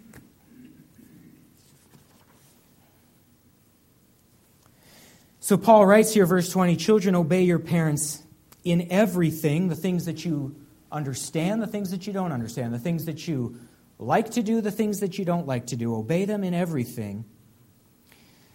So 5.39 5.57
Paul 5.59 5.87
writes 5.87 6.13
here, 6.13 6.27
verse 6.27 6.49
20 6.49 6.75
Children, 6.75 7.15
obey 7.15 7.43
your 7.45 7.61
parents 7.61 8.24
in 8.65 8.91
everything 8.91 9.69
the 9.69 9.77
things 9.77 10.07
that 10.07 10.25
you 10.25 10.57
understand, 10.91 11.63
the 11.63 11.67
things 11.67 11.91
that 11.91 12.07
you 12.07 12.13
don't 12.13 12.33
understand, 12.33 12.73
the 12.73 12.79
things 12.79 13.05
that 13.05 13.29
you 13.29 13.59
like 13.99 14.31
to 14.31 14.43
do, 14.43 14.61
the 14.61 14.71
things 14.71 15.01
that 15.01 15.19
you 15.19 15.25
don't 15.25 15.47
like 15.47 15.67
to 15.67 15.77
do. 15.77 15.95
Obey 15.95 16.25
them 16.25 16.43
in 16.43 16.55
everything, 16.55 17.25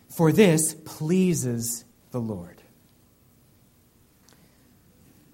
for 0.09 0.31
this 0.31 0.73
pleases 0.85 1.85
the 2.11 2.19
Lord. 2.19 2.61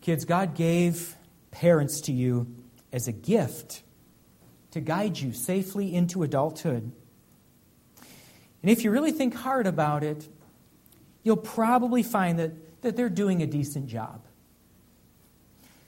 Kids, 0.01 0.25
God 0.25 0.55
gave 0.55 1.15
parents 1.51 2.01
to 2.01 2.11
you 2.11 2.47
as 2.91 3.07
a 3.07 3.11
gift 3.11 3.81
to 4.71 4.81
guide 4.81 5.17
you 5.17 5.31
safely 5.31 5.95
into 5.95 6.21
adulthood. 6.21 6.91
And 8.61 8.71
if 8.71 8.83
you 8.83 8.91
really 8.91 9.11
think 9.11 9.33
hard 9.33 9.67
about 9.67 10.03
it, 10.03 10.27
you'll 11.23 11.37
probably 11.37 12.03
find 12.03 12.37
that, 12.39 12.81
that 12.81 12.95
they're 12.95 13.09
doing 13.09 13.41
a 13.41 13.47
decent 13.47 13.87
job. 13.87 14.25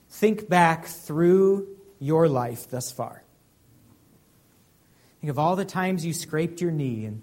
Think 0.09 0.49
back 0.49 0.85
through 0.85 1.67
your 1.99 2.27
life 2.27 2.69
thus 2.69 2.91
far. 2.91 3.23
Think 5.21 5.31
of 5.31 5.39
all 5.39 5.55
the 5.55 5.65
times 5.65 6.05
you 6.05 6.13
scraped 6.13 6.61
your 6.61 6.71
knee 6.71 7.05
and 7.05 7.21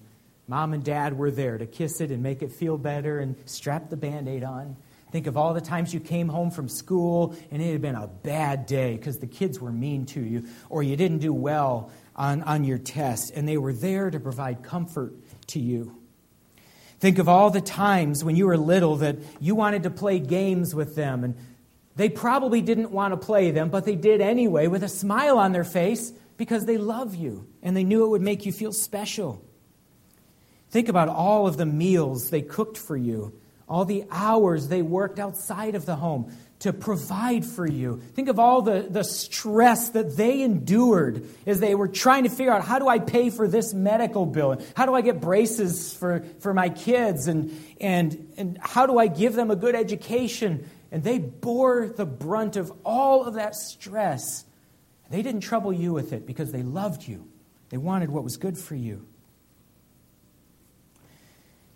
mom 0.49 0.73
and 0.73 0.85
dad 0.85 1.17
were 1.17 1.31
there 1.31 1.59
to 1.59 1.67
kiss 1.67 2.01
it 2.01 2.11
and 2.11 2.23
make 2.23 2.43
it 2.43 2.53
feel 2.53 2.77
better 2.77 3.21
and 3.21 3.37
strap 3.47 3.89
the 3.89 3.97
band 3.97 4.29
aid 4.29 4.45
on. 4.45 4.77
Think 5.13 5.29
of 5.29 5.37
all 5.37 5.55
the 5.55 5.61
times 5.61 5.95
you 5.95 6.01
came 6.01 6.29
home 6.29 6.51
from 6.51 6.69
school 6.69 7.37
and 7.53 7.63
it 7.63 7.71
had 7.71 7.81
been 7.81 7.95
a 7.95 8.09
bad 8.09 8.67
day 8.67 8.97
because 8.97 9.19
the 9.19 9.29
kids 9.29 9.61
were 9.61 9.71
mean 9.71 10.07
to 10.07 10.21
you 10.21 10.45
or 10.69 10.83
you 10.83 10.97
didn't 10.97 11.19
do 11.19 11.33
well 11.33 11.91
on, 12.17 12.43
on 12.43 12.65
your 12.65 12.79
test 12.79 13.33
and 13.35 13.49
they 13.49 13.57
were 13.57 13.73
there 13.73 14.11
to 14.11 14.19
provide 14.19 14.65
comfort 14.65 15.15
to 15.49 15.61
you. 15.61 15.97
Think 16.99 17.19
of 17.19 17.29
all 17.29 17.51
the 17.51 17.61
times 17.61 18.25
when 18.25 18.35
you 18.35 18.47
were 18.47 18.57
little 18.57 18.97
that 18.97 19.19
you 19.41 19.55
wanted 19.55 19.85
to 19.85 19.91
play 19.91 20.19
games 20.19 20.75
with 20.75 20.97
them 20.97 21.23
and 21.23 21.37
they 21.97 22.09
probably 22.09 22.61
didn't 22.61 22.91
want 22.91 23.13
to 23.13 23.17
play 23.17 23.51
them, 23.51 23.71
but 23.71 23.85
they 23.85 23.95
did 23.95 24.21
anyway 24.21 24.67
with 24.67 24.83
a 24.83 24.89
smile 24.89 25.39
on 25.39 25.53
their 25.53 25.65
face 25.65 26.13
because 26.37 26.67
they 26.67 26.77
love 26.77 27.15
you 27.15 27.47
and 27.63 27.77
they 27.77 27.85
knew 27.85 28.05
it 28.05 28.09
would 28.09 28.23
make 28.23 28.47
you 28.47 28.53
feel 28.53 28.73
special. 28.73 29.45
Think 30.71 30.89
about 30.89 31.09
all 31.09 31.47
of 31.47 31.57
the 31.57 31.67
meals 31.67 32.31
they 32.31 32.43
cooked 32.43 32.77
for 32.77 32.97
you 32.97 33.39
all 33.69 33.85
the 33.85 34.05
hours 34.11 34.69
they 34.69 34.83
worked 34.83 35.19
outside 35.19 35.75
of 35.75 35.87
the 35.87 35.97
home 35.97 36.31
to 36.61 36.73
provide 36.73 37.45
for 37.45 37.67
you. 37.67 38.01
Think 38.15 38.29
of 38.29 38.39
all 38.39 38.63
the, 38.63 38.87
the 38.89 39.05
stress 39.05 39.91
that 39.91 40.17
they 40.17 40.43
endured 40.43 41.27
as 41.47 41.61
they 41.61 41.75
were 41.75 41.89
trying 41.89 42.25
to 42.25 42.31
figure 42.31 42.53
out 42.53 42.65
how 42.65 42.79
do 42.79 42.89
I 42.89 42.99
pay 42.99 43.31
for 43.31 43.49
this 43.49 43.75
medical 43.75 44.27
bill? 44.27 44.63
How 44.75 44.87
do 44.87 44.95
I 44.95 45.01
get 45.01 45.21
braces 45.21 45.93
for, 45.95 46.25
for 46.41 46.55
my 46.55 46.69
kids? 46.69 47.27
And, 47.27 47.59
and, 47.81 48.33
and 48.37 48.59
how 48.61 48.87
do 48.87 48.99
I 48.99 49.09
give 49.09 49.35
them 49.35 49.51
a 49.51 49.57
good 49.57 49.75
education? 49.75 50.69
And 50.95 51.03
they 51.03 51.19
bore 51.19 51.89
the 51.89 52.07
brunt 52.07 52.55
of 52.55 52.73
all 52.85 53.25
of 53.25 53.35
that 53.35 53.57
stress. 53.57 54.45
They 55.11 55.23
didn't 55.23 55.41
trouble 55.41 55.73
you 55.73 55.93
with 55.93 56.13
it 56.13 56.25
because 56.25 56.53
they 56.53 56.63
loved 56.63 57.09
you, 57.09 57.27
they 57.71 57.77
wanted 57.79 58.11
what 58.11 58.23
was 58.23 58.37
good 58.37 58.57
for 58.57 58.77
you. 58.77 59.05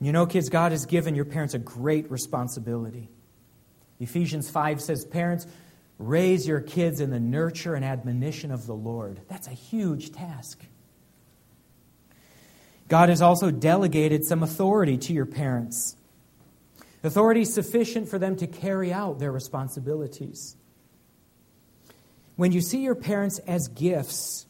You 0.01 0.13
know, 0.13 0.25
kids, 0.27 0.49
God 0.49 0.71
has 0.71 0.87
given 0.87 1.17
your 1.17 1.25
parents 1.25 1.55
a 1.55 1.59
great 1.59 2.09
responsibility. 2.13 3.09
Ephesians 3.99 4.49
5 4.51 4.81
says, 4.81 5.05
Parents, 5.05 5.49
raise 5.99 6.47
your 6.47 6.61
kids 6.61 7.01
in 7.01 7.11
the 7.11 7.19
nurture 7.19 7.75
and 7.75 7.85
admonition 7.85 8.53
of 8.53 8.67
the 8.67 8.75
Lord. 8.75 9.21
That's 9.27 9.49
a 9.49 9.51
huge 9.51 10.13
task. 10.13 10.61
God 12.87 13.09
has 13.09 13.21
also 13.21 13.51
delegated 13.51 14.25
some 14.25 14.45
authority 14.45 14.97
to 14.97 15.13
your 15.13 15.27
parents. 15.27 15.97
Authority 17.03 17.45
sufficient 17.45 18.09
for 18.09 18.19
them 18.19 18.37
to 18.37 18.47
carry 18.47 18.93
out 18.93 19.19
their 19.19 19.33
responsibilities. 19.33 20.57
When 22.37 22.53
you 22.53 22.61
see 22.61 22.83
your 22.83 22.95
parents 22.95 23.39
as 23.41 23.69
gifts, 23.69 24.47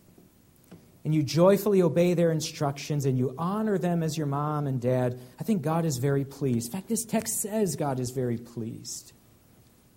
and 1.05 1.15
you 1.15 1.23
joyfully 1.23 1.81
obey 1.81 2.13
their 2.13 2.31
instructions 2.31 3.07
and 3.07 3.17
you 3.17 3.35
honor 3.39 3.79
them 3.79 4.03
as 4.03 4.19
your 4.19 4.27
mom 4.27 4.67
and 4.67 4.79
dad, 4.79 5.19
I 5.41 5.43
think 5.43 5.63
God 5.63 5.87
is 5.87 5.97
very 5.97 6.25
pleased. 6.25 6.69
In 6.69 6.73
fact, 6.73 6.89
this 6.89 7.07
text 7.07 7.41
says 7.41 7.77
God 7.77 7.99
is 7.99 8.11
very 8.11 8.37
pleased 8.37 9.13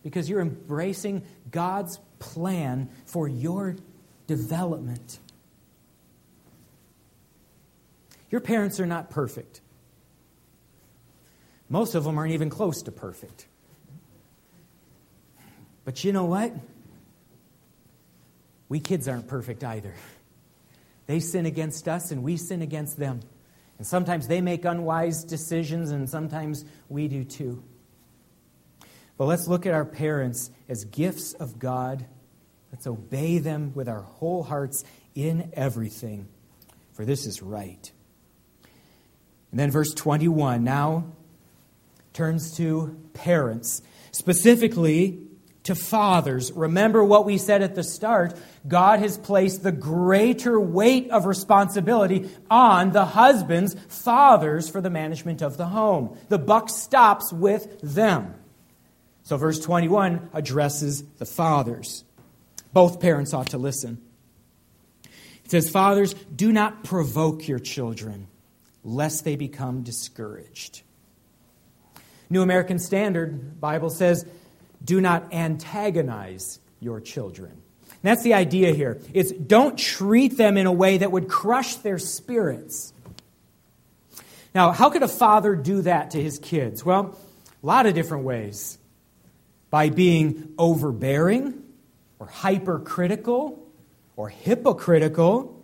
because 0.04 0.30
you're 0.30 0.40
embracing 0.40 1.24
God's 1.50 2.00
plan 2.20 2.90
for 3.06 3.28
your 3.28 3.76
development. 4.26 5.20
Your 8.30 8.40
parents 8.40 8.80
are 8.80 8.86
not 8.86 9.10
perfect. 9.10 9.60
Most 11.72 11.96
of 11.96 12.04
them 12.04 12.18
aren't 12.18 12.34
even 12.34 12.50
close 12.50 12.82
to 12.82 12.92
perfect. 12.92 13.48
But 15.86 16.04
you 16.04 16.12
know 16.12 16.26
what? 16.26 16.54
We 18.68 18.82
kids 18.82 19.08
aren't 19.08 19.30
perfect 19.30 19.64
either. 19.64 19.94
They 21.08 21.22
sin 21.22 21.46
against 21.46 21.88
us 21.88 22.12
and 22.12 22.24
we 22.24 22.36
sin 22.36 22.62
against 22.62 22.98
them. 22.98 23.22
And 23.78 23.88
sometimes 23.88 24.28
they 24.28 24.42
make 24.42 24.66
unwise 24.66 25.24
decisions 25.24 25.92
and 25.92 26.10
sometimes 26.10 26.66
we 26.90 27.08
do 27.08 27.24
too. 27.24 27.64
But 29.18 29.26
let's 29.26 29.48
look 29.48 29.66
at 29.66 29.74
our 29.74 29.86
parents 29.86 30.52
as 30.68 30.84
gifts 30.84 31.34
of 31.36 31.58
God. 31.58 32.06
Let's 32.74 32.86
obey 32.86 33.38
them 33.38 33.72
with 33.76 33.88
our 33.88 34.02
whole 34.02 34.44
hearts 34.44 34.84
in 35.16 35.52
everything, 35.54 36.28
for 36.92 37.06
this 37.06 37.26
is 37.26 37.42
right. 37.42 37.92
And 39.52 39.60
then 39.60 39.72
verse 39.72 39.94
21 39.94 40.66
now 40.66 41.06
turns 42.14 42.56
to 42.58 42.98
parents, 43.14 43.82
specifically 44.12 45.20
to 45.64 45.76
fathers. 45.76 46.52
Remember 46.54 47.04
what 47.04 47.26
we 47.26 47.38
said 47.38 47.62
at 47.62 47.76
the 47.76 47.84
start. 47.84 48.34
God 48.68 49.00
has 49.00 49.18
placed 49.18 49.64
the 49.64 49.72
greater 49.72 50.60
weight 50.60 51.10
of 51.12 51.26
responsibility 51.26 52.30
on 52.50 52.92
the 52.92 53.06
husbands, 53.06 53.76
fathers, 53.88 54.70
for 54.70 54.82
the 54.82 54.90
management 54.90 55.42
of 55.42 55.58
the 55.58 55.68
home. 55.68 56.18
The 56.30 56.40
buck 56.40 56.70
stops 56.70 57.32
with 57.32 57.80
them. 57.82 58.34
So, 59.24 59.38
verse 59.38 59.60
21 59.60 60.30
addresses 60.34 61.04
the 61.20 61.26
fathers. 61.26 62.04
Both 62.74 63.00
parents 63.00 63.34
ought 63.34 63.50
to 63.50 63.58
listen. 63.58 64.02
It 65.46 65.52
says, 65.52 65.70
Fathers, 65.70 66.14
do 66.14 66.52
not 66.52 66.84
provoke 66.84 67.48
your 67.48 67.60
children, 67.60 68.28
lest 68.84 69.26
they 69.26 69.36
become 69.36 69.84
discouraged. 69.84 70.82
New 72.32 72.42
American 72.42 72.80
Standard 72.80 73.60
Bible 73.60 73.90
says, 73.90 74.26
do 74.84 75.02
not 75.02 75.34
antagonize 75.34 76.60
your 76.80 77.02
children. 77.02 77.52
And 77.52 78.00
that's 78.02 78.24
the 78.24 78.34
idea 78.34 78.74
here. 78.74 79.00
It's 79.14 79.32
don't 79.32 79.78
treat 79.78 80.38
them 80.38 80.58
in 80.58 80.66
a 80.66 80.72
way 80.72 80.98
that 80.98 81.12
would 81.12 81.28
crush 81.28 81.76
their 81.76 82.00
spirits. 82.00 82.94
Now, 84.56 84.72
how 84.72 84.90
could 84.90 85.04
a 85.04 85.08
father 85.08 85.56
do 85.56 85.82
that 85.84 86.12
to 86.12 86.22
his 86.22 86.40
kids? 86.40 86.84
Well, 86.84 87.18
a 87.62 87.66
lot 87.66 87.86
of 87.86 87.94
different 87.94 88.24
ways. 88.24 88.80
By 89.70 89.90
being 89.90 90.54
overbearing 90.58 91.62
or 92.18 92.28
hypercritical 92.28 93.60
or 94.16 94.30
hypocritical, 94.30 95.61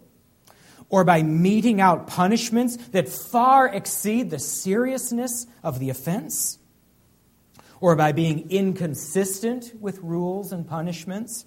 or 0.90 1.04
by 1.04 1.22
meting 1.22 1.82
out 1.82 2.08
punishments 2.08 2.78
that 2.92 3.10
far 3.10 3.68
exceed 3.68 4.30
the 4.30 4.40
seriousness 4.40 5.46
of 5.64 5.80
the 5.80 5.90
offense 5.90 6.60
or 7.80 7.96
by 7.96 8.12
being 8.12 8.50
inconsistent 8.50 9.74
with 9.80 10.00
rules 10.00 10.52
and 10.52 10.68
punishments, 10.68 11.46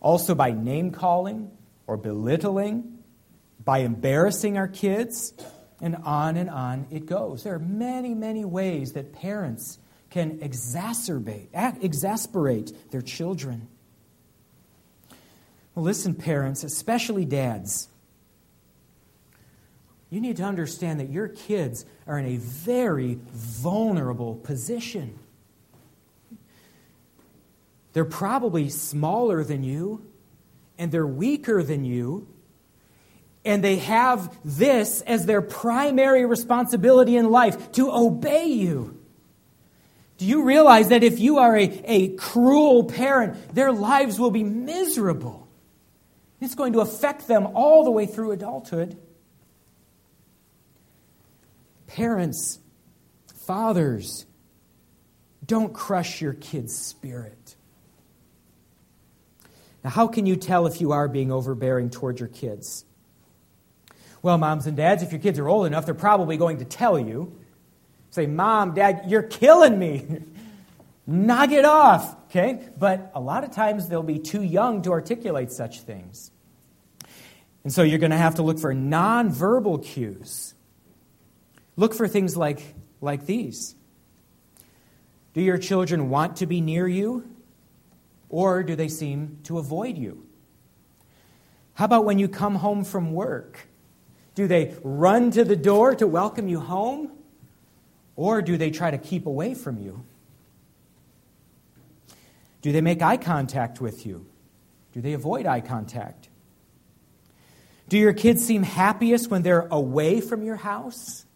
also 0.00 0.34
by 0.34 0.50
name 0.50 0.90
calling 0.90 1.50
or 1.86 1.96
belittling, 1.96 2.98
by 3.64 3.78
embarrassing 3.78 4.58
our 4.58 4.68
kids, 4.68 5.32
and 5.80 5.96
on 5.96 6.36
and 6.36 6.50
on 6.50 6.86
it 6.90 7.06
goes. 7.06 7.44
There 7.44 7.54
are 7.54 7.58
many, 7.58 8.14
many 8.14 8.44
ways 8.44 8.92
that 8.92 9.12
parents 9.12 9.78
can 10.10 10.38
exacerbate, 10.38 11.48
exasperate 11.82 12.90
their 12.90 13.02
children. 13.02 13.68
Well, 15.74 15.84
listen, 15.84 16.14
parents, 16.14 16.64
especially 16.64 17.24
dads. 17.24 17.88
You 20.16 20.22
need 20.22 20.38
to 20.38 20.44
understand 20.44 21.00
that 21.00 21.10
your 21.10 21.28
kids 21.28 21.84
are 22.06 22.18
in 22.18 22.24
a 22.24 22.38
very 22.38 23.18
vulnerable 23.32 24.36
position. 24.36 25.18
They're 27.92 28.06
probably 28.06 28.70
smaller 28.70 29.44
than 29.44 29.62
you, 29.62 30.06
and 30.78 30.90
they're 30.90 31.06
weaker 31.06 31.62
than 31.62 31.84
you, 31.84 32.26
and 33.44 33.62
they 33.62 33.76
have 33.76 34.34
this 34.42 35.02
as 35.02 35.26
their 35.26 35.42
primary 35.42 36.24
responsibility 36.24 37.14
in 37.14 37.30
life 37.30 37.72
to 37.72 37.92
obey 37.92 38.46
you. 38.46 38.98
Do 40.16 40.24
you 40.24 40.44
realize 40.44 40.88
that 40.88 41.04
if 41.04 41.18
you 41.18 41.40
are 41.40 41.54
a, 41.54 41.64
a 41.84 42.08
cruel 42.16 42.84
parent, 42.84 43.54
their 43.54 43.70
lives 43.70 44.18
will 44.18 44.30
be 44.30 44.44
miserable? 44.44 45.46
It's 46.40 46.54
going 46.54 46.72
to 46.72 46.80
affect 46.80 47.28
them 47.28 47.48
all 47.52 47.84
the 47.84 47.90
way 47.90 48.06
through 48.06 48.32
adulthood. 48.32 48.96
Parents, 51.96 52.58
fathers, 53.46 54.26
don't 55.46 55.72
crush 55.72 56.20
your 56.20 56.34
kid's 56.34 56.76
spirit. 56.76 57.56
Now, 59.82 59.88
how 59.88 60.06
can 60.06 60.26
you 60.26 60.36
tell 60.36 60.66
if 60.66 60.82
you 60.82 60.92
are 60.92 61.08
being 61.08 61.32
overbearing 61.32 61.88
toward 61.88 62.20
your 62.20 62.28
kids? 62.28 62.84
Well, 64.20 64.36
moms 64.36 64.66
and 64.66 64.76
dads, 64.76 65.02
if 65.02 65.10
your 65.10 65.22
kids 65.22 65.38
are 65.38 65.48
old 65.48 65.66
enough, 65.66 65.86
they're 65.86 65.94
probably 65.94 66.36
going 66.36 66.58
to 66.58 66.66
tell 66.66 66.98
you. 66.98 67.34
Say, 68.10 68.26
Mom, 68.26 68.74
Dad, 68.74 69.04
you're 69.06 69.22
killing 69.22 69.78
me. 69.78 70.04
Knock 71.06 71.50
it 71.50 71.64
off. 71.64 72.14
Okay? 72.24 72.68
But 72.78 73.10
a 73.14 73.20
lot 73.22 73.42
of 73.42 73.52
times 73.52 73.88
they'll 73.88 74.02
be 74.02 74.18
too 74.18 74.42
young 74.42 74.82
to 74.82 74.90
articulate 74.90 75.50
such 75.50 75.80
things. 75.80 76.30
And 77.64 77.72
so 77.72 77.82
you're 77.82 77.98
going 78.00 78.10
to 78.10 78.18
have 78.18 78.34
to 78.34 78.42
look 78.42 78.58
for 78.58 78.74
nonverbal 78.74 79.82
cues. 79.82 80.52
Look 81.76 81.94
for 81.94 82.08
things 82.08 82.36
like, 82.36 82.74
like 83.00 83.26
these. 83.26 83.74
Do 85.34 85.42
your 85.42 85.58
children 85.58 86.08
want 86.08 86.36
to 86.36 86.46
be 86.46 86.60
near 86.60 86.88
you, 86.88 87.30
or 88.28 88.62
do 88.62 88.74
they 88.74 88.88
seem 88.88 89.38
to 89.44 89.58
avoid 89.58 89.98
you? 89.98 90.26
How 91.74 91.84
about 91.84 92.06
when 92.06 92.18
you 92.18 92.28
come 92.28 92.54
home 92.54 92.84
from 92.84 93.12
work? 93.12 93.68
Do 94.34 94.46
they 94.46 94.74
run 94.82 95.30
to 95.32 95.44
the 95.44 95.56
door 95.56 95.94
to 95.94 96.06
welcome 96.06 96.48
you 96.48 96.60
home? 96.60 97.12
Or 98.16 98.40
do 98.40 98.56
they 98.56 98.70
try 98.70 98.90
to 98.90 98.98
keep 98.98 99.26
away 99.26 99.52
from 99.54 99.78
you? 99.78 100.04
Do 102.62 102.72
they 102.72 102.80
make 102.80 103.02
eye 103.02 103.18
contact 103.18 103.80
with 103.80 104.06
you? 104.06 104.26
Do 104.92 105.02
they 105.02 105.12
avoid 105.12 105.44
eye 105.44 105.60
contact? 105.60 106.30
Do 107.90 107.98
your 107.98 108.14
kids 108.14 108.44
seem 108.44 108.62
happiest 108.62 109.30
when 109.30 109.42
they're 109.42 109.68
away 109.70 110.22
from 110.22 110.42
your 110.42 110.56
house? 110.56 111.26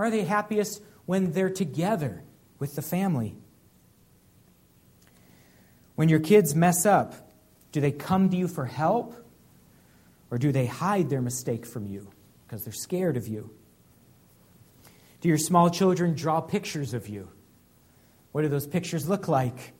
Are 0.00 0.10
they 0.10 0.24
happiest 0.24 0.82
when 1.04 1.32
they're 1.32 1.50
together 1.50 2.22
with 2.58 2.74
the 2.74 2.80
family? 2.80 3.36
When 5.94 6.08
your 6.08 6.20
kids 6.20 6.54
mess 6.54 6.86
up, 6.86 7.30
do 7.70 7.82
they 7.82 7.92
come 7.92 8.30
to 8.30 8.36
you 8.36 8.48
for 8.48 8.64
help? 8.64 9.14
Or 10.30 10.38
do 10.38 10.52
they 10.52 10.64
hide 10.64 11.10
their 11.10 11.20
mistake 11.20 11.66
from 11.66 11.86
you 11.86 12.08
because 12.46 12.64
they're 12.64 12.72
scared 12.72 13.18
of 13.18 13.28
you? 13.28 13.50
Do 15.20 15.28
your 15.28 15.36
small 15.36 15.68
children 15.68 16.14
draw 16.14 16.40
pictures 16.40 16.94
of 16.94 17.06
you? 17.06 17.28
What 18.32 18.40
do 18.40 18.48
those 18.48 18.66
pictures 18.66 19.06
look 19.06 19.28
like? 19.28 19.74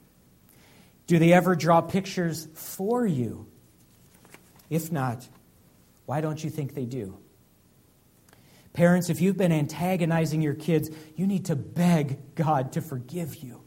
Do 1.06 1.18
they 1.18 1.32
ever 1.32 1.56
draw 1.56 1.80
pictures 1.80 2.46
for 2.52 3.06
you? 3.06 3.46
If 4.68 4.92
not, 4.92 5.26
why 6.04 6.20
don't 6.20 6.44
you 6.44 6.50
think 6.50 6.74
they 6.74 6.84
do? 6.84 7.16
Parents, 8.72 9.10
if 9.10 9.20
you've 9.20 9.36
been 9.36 9.52
antagonizing 9.52 10.42
your 10.42 10.54
kids, 10.54 10.90
you 11.16 11.26
need 11.26 11.46
to 11.46 11.56
beg 11.56 12.34
God 12.34 12.72
to 12.72 12.80
forgive 12.80 13.36
you. 13.36 13.62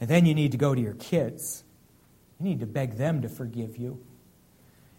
And 0.00 0.08
then 0.08 0.26
you 0.26 0.34
need 0.34 0.52
to 0.52 0.58
go 0.58 0.74
to 0.74 0.80
your 0.80 0.94
kids. 0.94 1.64
You 2.38 2.46
need 2.46 2.60
to 2.60 2.66
beg 2.66 2.96
them 2.96 3.22
to 3.22 3.28
forgive 3.28 3.76
you. 3.76 4.02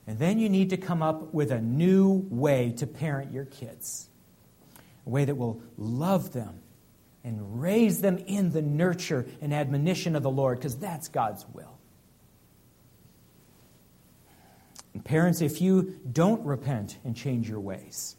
And 0.08 0.20
then 0.20 0.40
you 0.40 0.50
need 0.50 0.72
to 0.72 0.78
come 0.78 1.04
up 1.04 1.34
with 1.34 1.52
a 1.52 1.62
new 1.62 2.26
way 2.30 2.72
to 2.78 2.88
parent 2.88 3.32
your 3.32 3.46
kids 3.46 4.08
a 5.06 5.10
way 5.10 5.26
that 5.26 5.36
will 5.36 5.62
love 5.78 6.34
them 6.34 6.60
and 7.24 7.62
raise 7.62 8.02
them 8.02 8.18
in 8.18 8.52
the 8.52 8.62
nurture 8.62 9.26
and 9.42 9.54
admonition 9.54 10.16
of 10.16 10.24
the 10.24 10.30
Lord, 10.30 10.58
because 10.58 10.78
that's 10.78 11.08
God's 11.08 11.46
will. 11.54 11.78
And 15.02 15.06
parents, 15.08 15.42
if 15.42 15.62
you 15.62 16.00
don't 16.12 16.46
repent 16.46 17.00
and 17.04 17.16
change 17.16 17.50
your 17.50 17.60
ways, 17.60 18.16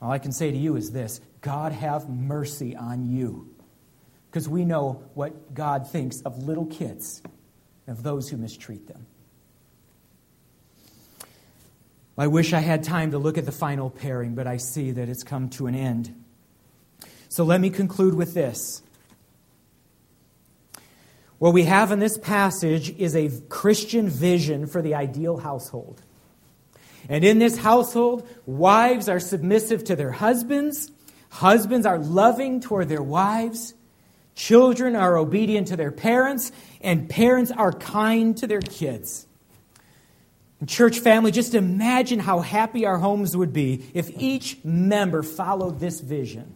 all 0.00 0.10
I 0.10 0.18
can 0.18 0.32
say 0.32 0.50
to 0.50 0.56
you 0.56 0.74
is 0.74 0.90
this 0.90 1.20
God 1.40 1.70
have 1.70 2.08
mercy 2.08 2.74
on 2.74 3.06
you. 3.06 3.54
Because 4.28 4.48
we 4.48 4.64
know 4.64 5.04
what 5.14 5.54
God 5.54 5.88
thinks 5.88 6.20
of 6.22 6.42
little 6.42 6.66
kids, 6.66 7.22
and 7.86 7.96
of 7.96 8.02
those 8.02 8.28
who 8.28 8.36
mistreat 8.36 8.88
them. 8.88 9.06
I 12.18 12.26
wish 12.26 12.52
I 12.52 12.60
had 12.60 12.82
time 12.82 13.12
to 13.12 13.18
look 13.18 13.38
at 13.38 13.46
the 13.46 13.52
final 13.52 13.88
pairing, 13.88 14.34
but 14.34 14.48
I 14.48 14.56
see 14.56 14.90
that 14.90 15.08
it's 15.08 15.22
come 15.22 15.50
to 15.50 15.68
an 15.68 15.76
end. 15.76 16.24
So 17.28 17.44
let 17.44 17.60
me 17.60 17.70
conclude 17.70 18.14
with 18.14 18.34
this. 18.34 18.82
What 21.42 21.54
we 21.54 21.64
have 21.64 21.90
in 21.90 21.98
this 21.98 22.18
passage 22.18 22.90
is 22.98 23.16
a 23.16 23.28
Christian 23.48 24.08
vision 24.08 24.68
for 24.68 24.80
the 24.80 24.94
ideal 24.94 25.38
household. 25.38 26.00
And 27.08 27.24
in 27.24 27.40
this 27.40 27.56
household, 27.56 28.28
wives 28.46 29.08
are 29.08 29.18
submissive 29.18 29.82
to 29.86 29.96
their 29.96 30.12
husbands, 30.12 30.92
husbands 31.30 31.84
are 31.84 31.98
loving 31.98 32.60
toward 32.60 32.88
their 32.88 33.02
wives, 33.02 33.74
children 34.36 34.94
are 34.94 35.16
obedient 35.16 35.66
to 35.66 35.76
their 35.76 35.90
parents, 35.90 36.52
and 36.80 37.10
parents 37.10 37.50
are 37.50 37.72
kind 37.72 38.36
to 38.36 38.46
their 38.46 38.60
kids. 38.60 39.26
Church 40.68 41.00
family, 41.00 41.32
just 41.32 41.56
imagine 41.56 42.20
how 42.20 42.38
happy 42.38 42.86
our 42.86 42.98
homes 42.98 43.36
would 43.36 43.52
be 43.52 43.84
if 43.94 44.10
each 44.16 44.64
member 44.64 45.24
followed 45.24 45.80
this 45.80 45.98
vision. 45.98 46.54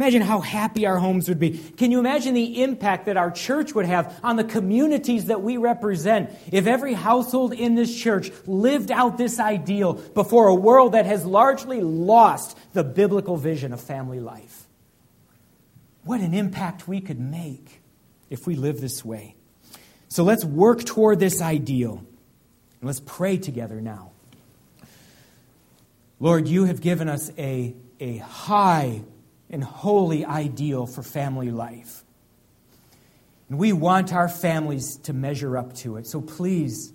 Imagine 0.00 0.22
how 0.22 0.40
happy 0.40 0.86
our 0.86 0.96
homes 0.96 1.28
would 1.28 1.38
be. 1.38 1.58
Can 1.58 1.90
you 1.90 1.98
imagine 1.98 2.32
the 2.32 2.62
impact 2.62 3.04
that 3.04 3.18
our 3.18 3.30
church 3.30 3.74
would 3.74 3.84
have 3.84 4.18
on 4.22 4.36
the 4.36 4.44
communities 4.44 5.26
that 5.26 5.42
we 5.42 5.58
represent 5.58 6.30
if 6.50 6.66
every 6.66 6.94
household 6.94 7.52
in 7.52 7.74
this 7.74 7.94
church 7.94 8.30
lived 8.46 8.90
out 8.90 9.18
this 9.18 9.38
ideal 9.38 9.92
before 9.92 10.48
a 10.48 10.54
world 10.54 10.92
that 10.92 11.04
has 11.04 11.26
largely 11.26 11.82
lost 11.82 12.56
the 12.72 12.82
biblical 12.82 13.36
vision 13.36 13.74
of 13.74 13.80
family 13.82 14.20
life? 14.20 14.66
What 16.04 16.22
an 16.22 16.32
impact 16.32 16.88
we 16.88 17.02
could 17.02 17.20
make 17.20 17.82
if 18.30 18.46
we 18.46 18.54
live 18.54 18.80
this 18.80 19.04
way. 19.04 19.34
So 20.08 20.24
let's 20.24 20.46
work 20.46 20.82
toward 20.82 21.20
this 21.20 21.42
ideal. 21.42 21.98
And 22.80 22.86
let's 22.86 23.02
pray 23.04 23.36
together 23.36 23.82
now. 23.82 24.12
Lord, 26.18 26.48
you 26.48 26.64
have 26.64 26.80
given 26.80 27.06
us 27.06 27.30
a, 27.36 27.74
a 28.00 28.16
high 28.16 29.02
and 29.50 29.62
holy 29.62 30.24
ideal 30.24 30.86
for 30.86 31.02
family 31.02 31.50
life. 31.50 32.04
And 33.48 33.58
we 33.58 33.72
want 33.72 34.12
our 34.12 34.28
families 34.28 34.96
to 34.98 35.12
measure 35.12 35.58
up 35.58 35.74
to 35.78 35.96
it. 35.96 36.06
So 36.06 36.20
please 36.20 36.92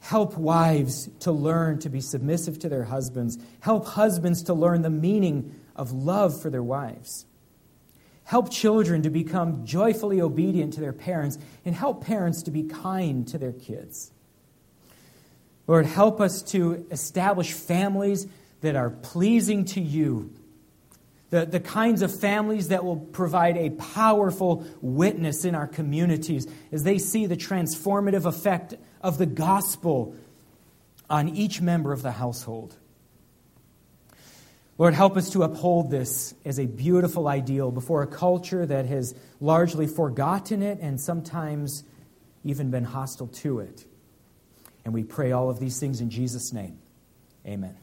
help 0.00 0.36
wives 0.36 1.08
to 1.20 1.32
learn 1.32 1.78
to 1.78 1.88
be 1.88 2.00
submissive 2.00 2.58
to 2.58 2.68
their 2.68 2.84
husbands. 2.84 3.38
Help 3.60 3.86
husbands 3.86 4.42
to 4.42 4.54
learn 4.54 4.82
the 4.82 4.90
meaning 4.90 5.54
of 5.76 5.92
love 5.92 6.42
for 6.42 6.50
their 6.50 6.62
wives. 6.62 7.24
Help 8.24 8.50
children 8.50 9.02
to 9.02 9.10
become 9.10 9.64
joyfully 9.64 10.20
obedient 10.20 10.72
to 10.72 10.80
their 10.80 10.92
parents, 10.92 11.38
and 11.64 11.74
help 11.74 12.04
parents 12.04 12.42
to 12.42 12.50
be 12.50 12.62
kind 12.62 13.28
to 13.28 13.38
their 13.38 13.52
kids. 13.52 14.10
Lord, 15.66 15.86
help 15.86 16.20
us 16.20 16.42
to 16.42 16.86
establish 16.90 17.52
families 17.52 18.26
that 18.60 18.76
are 18.76 18.90
pleasing 18.90 19.64
to 19.66 19.80
you, 19.80 20.30
the, 21.34 21.44
the 21.44 21.58
kinds 21.58 22.00
of 22.02 22.16
families 22.20 22.68
that 22.68 22.84
will 22.84 22.96
provide 22.96 23.56
a 23.56 23.70
powerful 23.70 24.64
witness 24.80 25.44
in 25.44 25.56
our 25.56 25.66
communities 25.66 26.46
as 26.70 26.84
they 26.84 26.96
see 26.96 27.26
the 27.26 27.36
transformative 27.36 28.24
effect 28.24 28.74
of 29.00 29.18
the 29.18 29.26
gospel 29.26 30.14
on 31.10 31.28
each 31.28 31.60
member 31.60 31.92
of 31.92 32.02
the 32.02 32.12
household. 32.12 32.76
Lord, 34.78 34.94
help 34.94 35.16
us 35.16 35.30
to 35.30 35.42
uphold 35.42 35.90
this 35.90 36.34
as 36.44 36.60
a 36.60 36.66
beautiful 36.66 37.26
ideal 37.26 37.72
before 37.72 38.02
a 38.02 38.06
culture 38.06 38.64
that 38.64 38.86
has 38.86 39.12
largely 39.40 39.88
forgotten 39.88 40.62
it 40.62 40.78
and 40.80 41.00
sometimes 41.00 41.82
even 42.44 42.70
been 42.70 42.84
hostile 42.84 43.26
to 43.26 43.58
it. 43.58 43.84
And 44.84 44.94
we 44.94 45.02
pray 45.02 45.32
all 45.32 45.50
of 45.50 45.58
these 45.58 45.80
things 45.80 46.00
in 46.00 46.10
Jesus' 46.10 46.52
name. 46.52 46.78
Amen. 47.44 47.76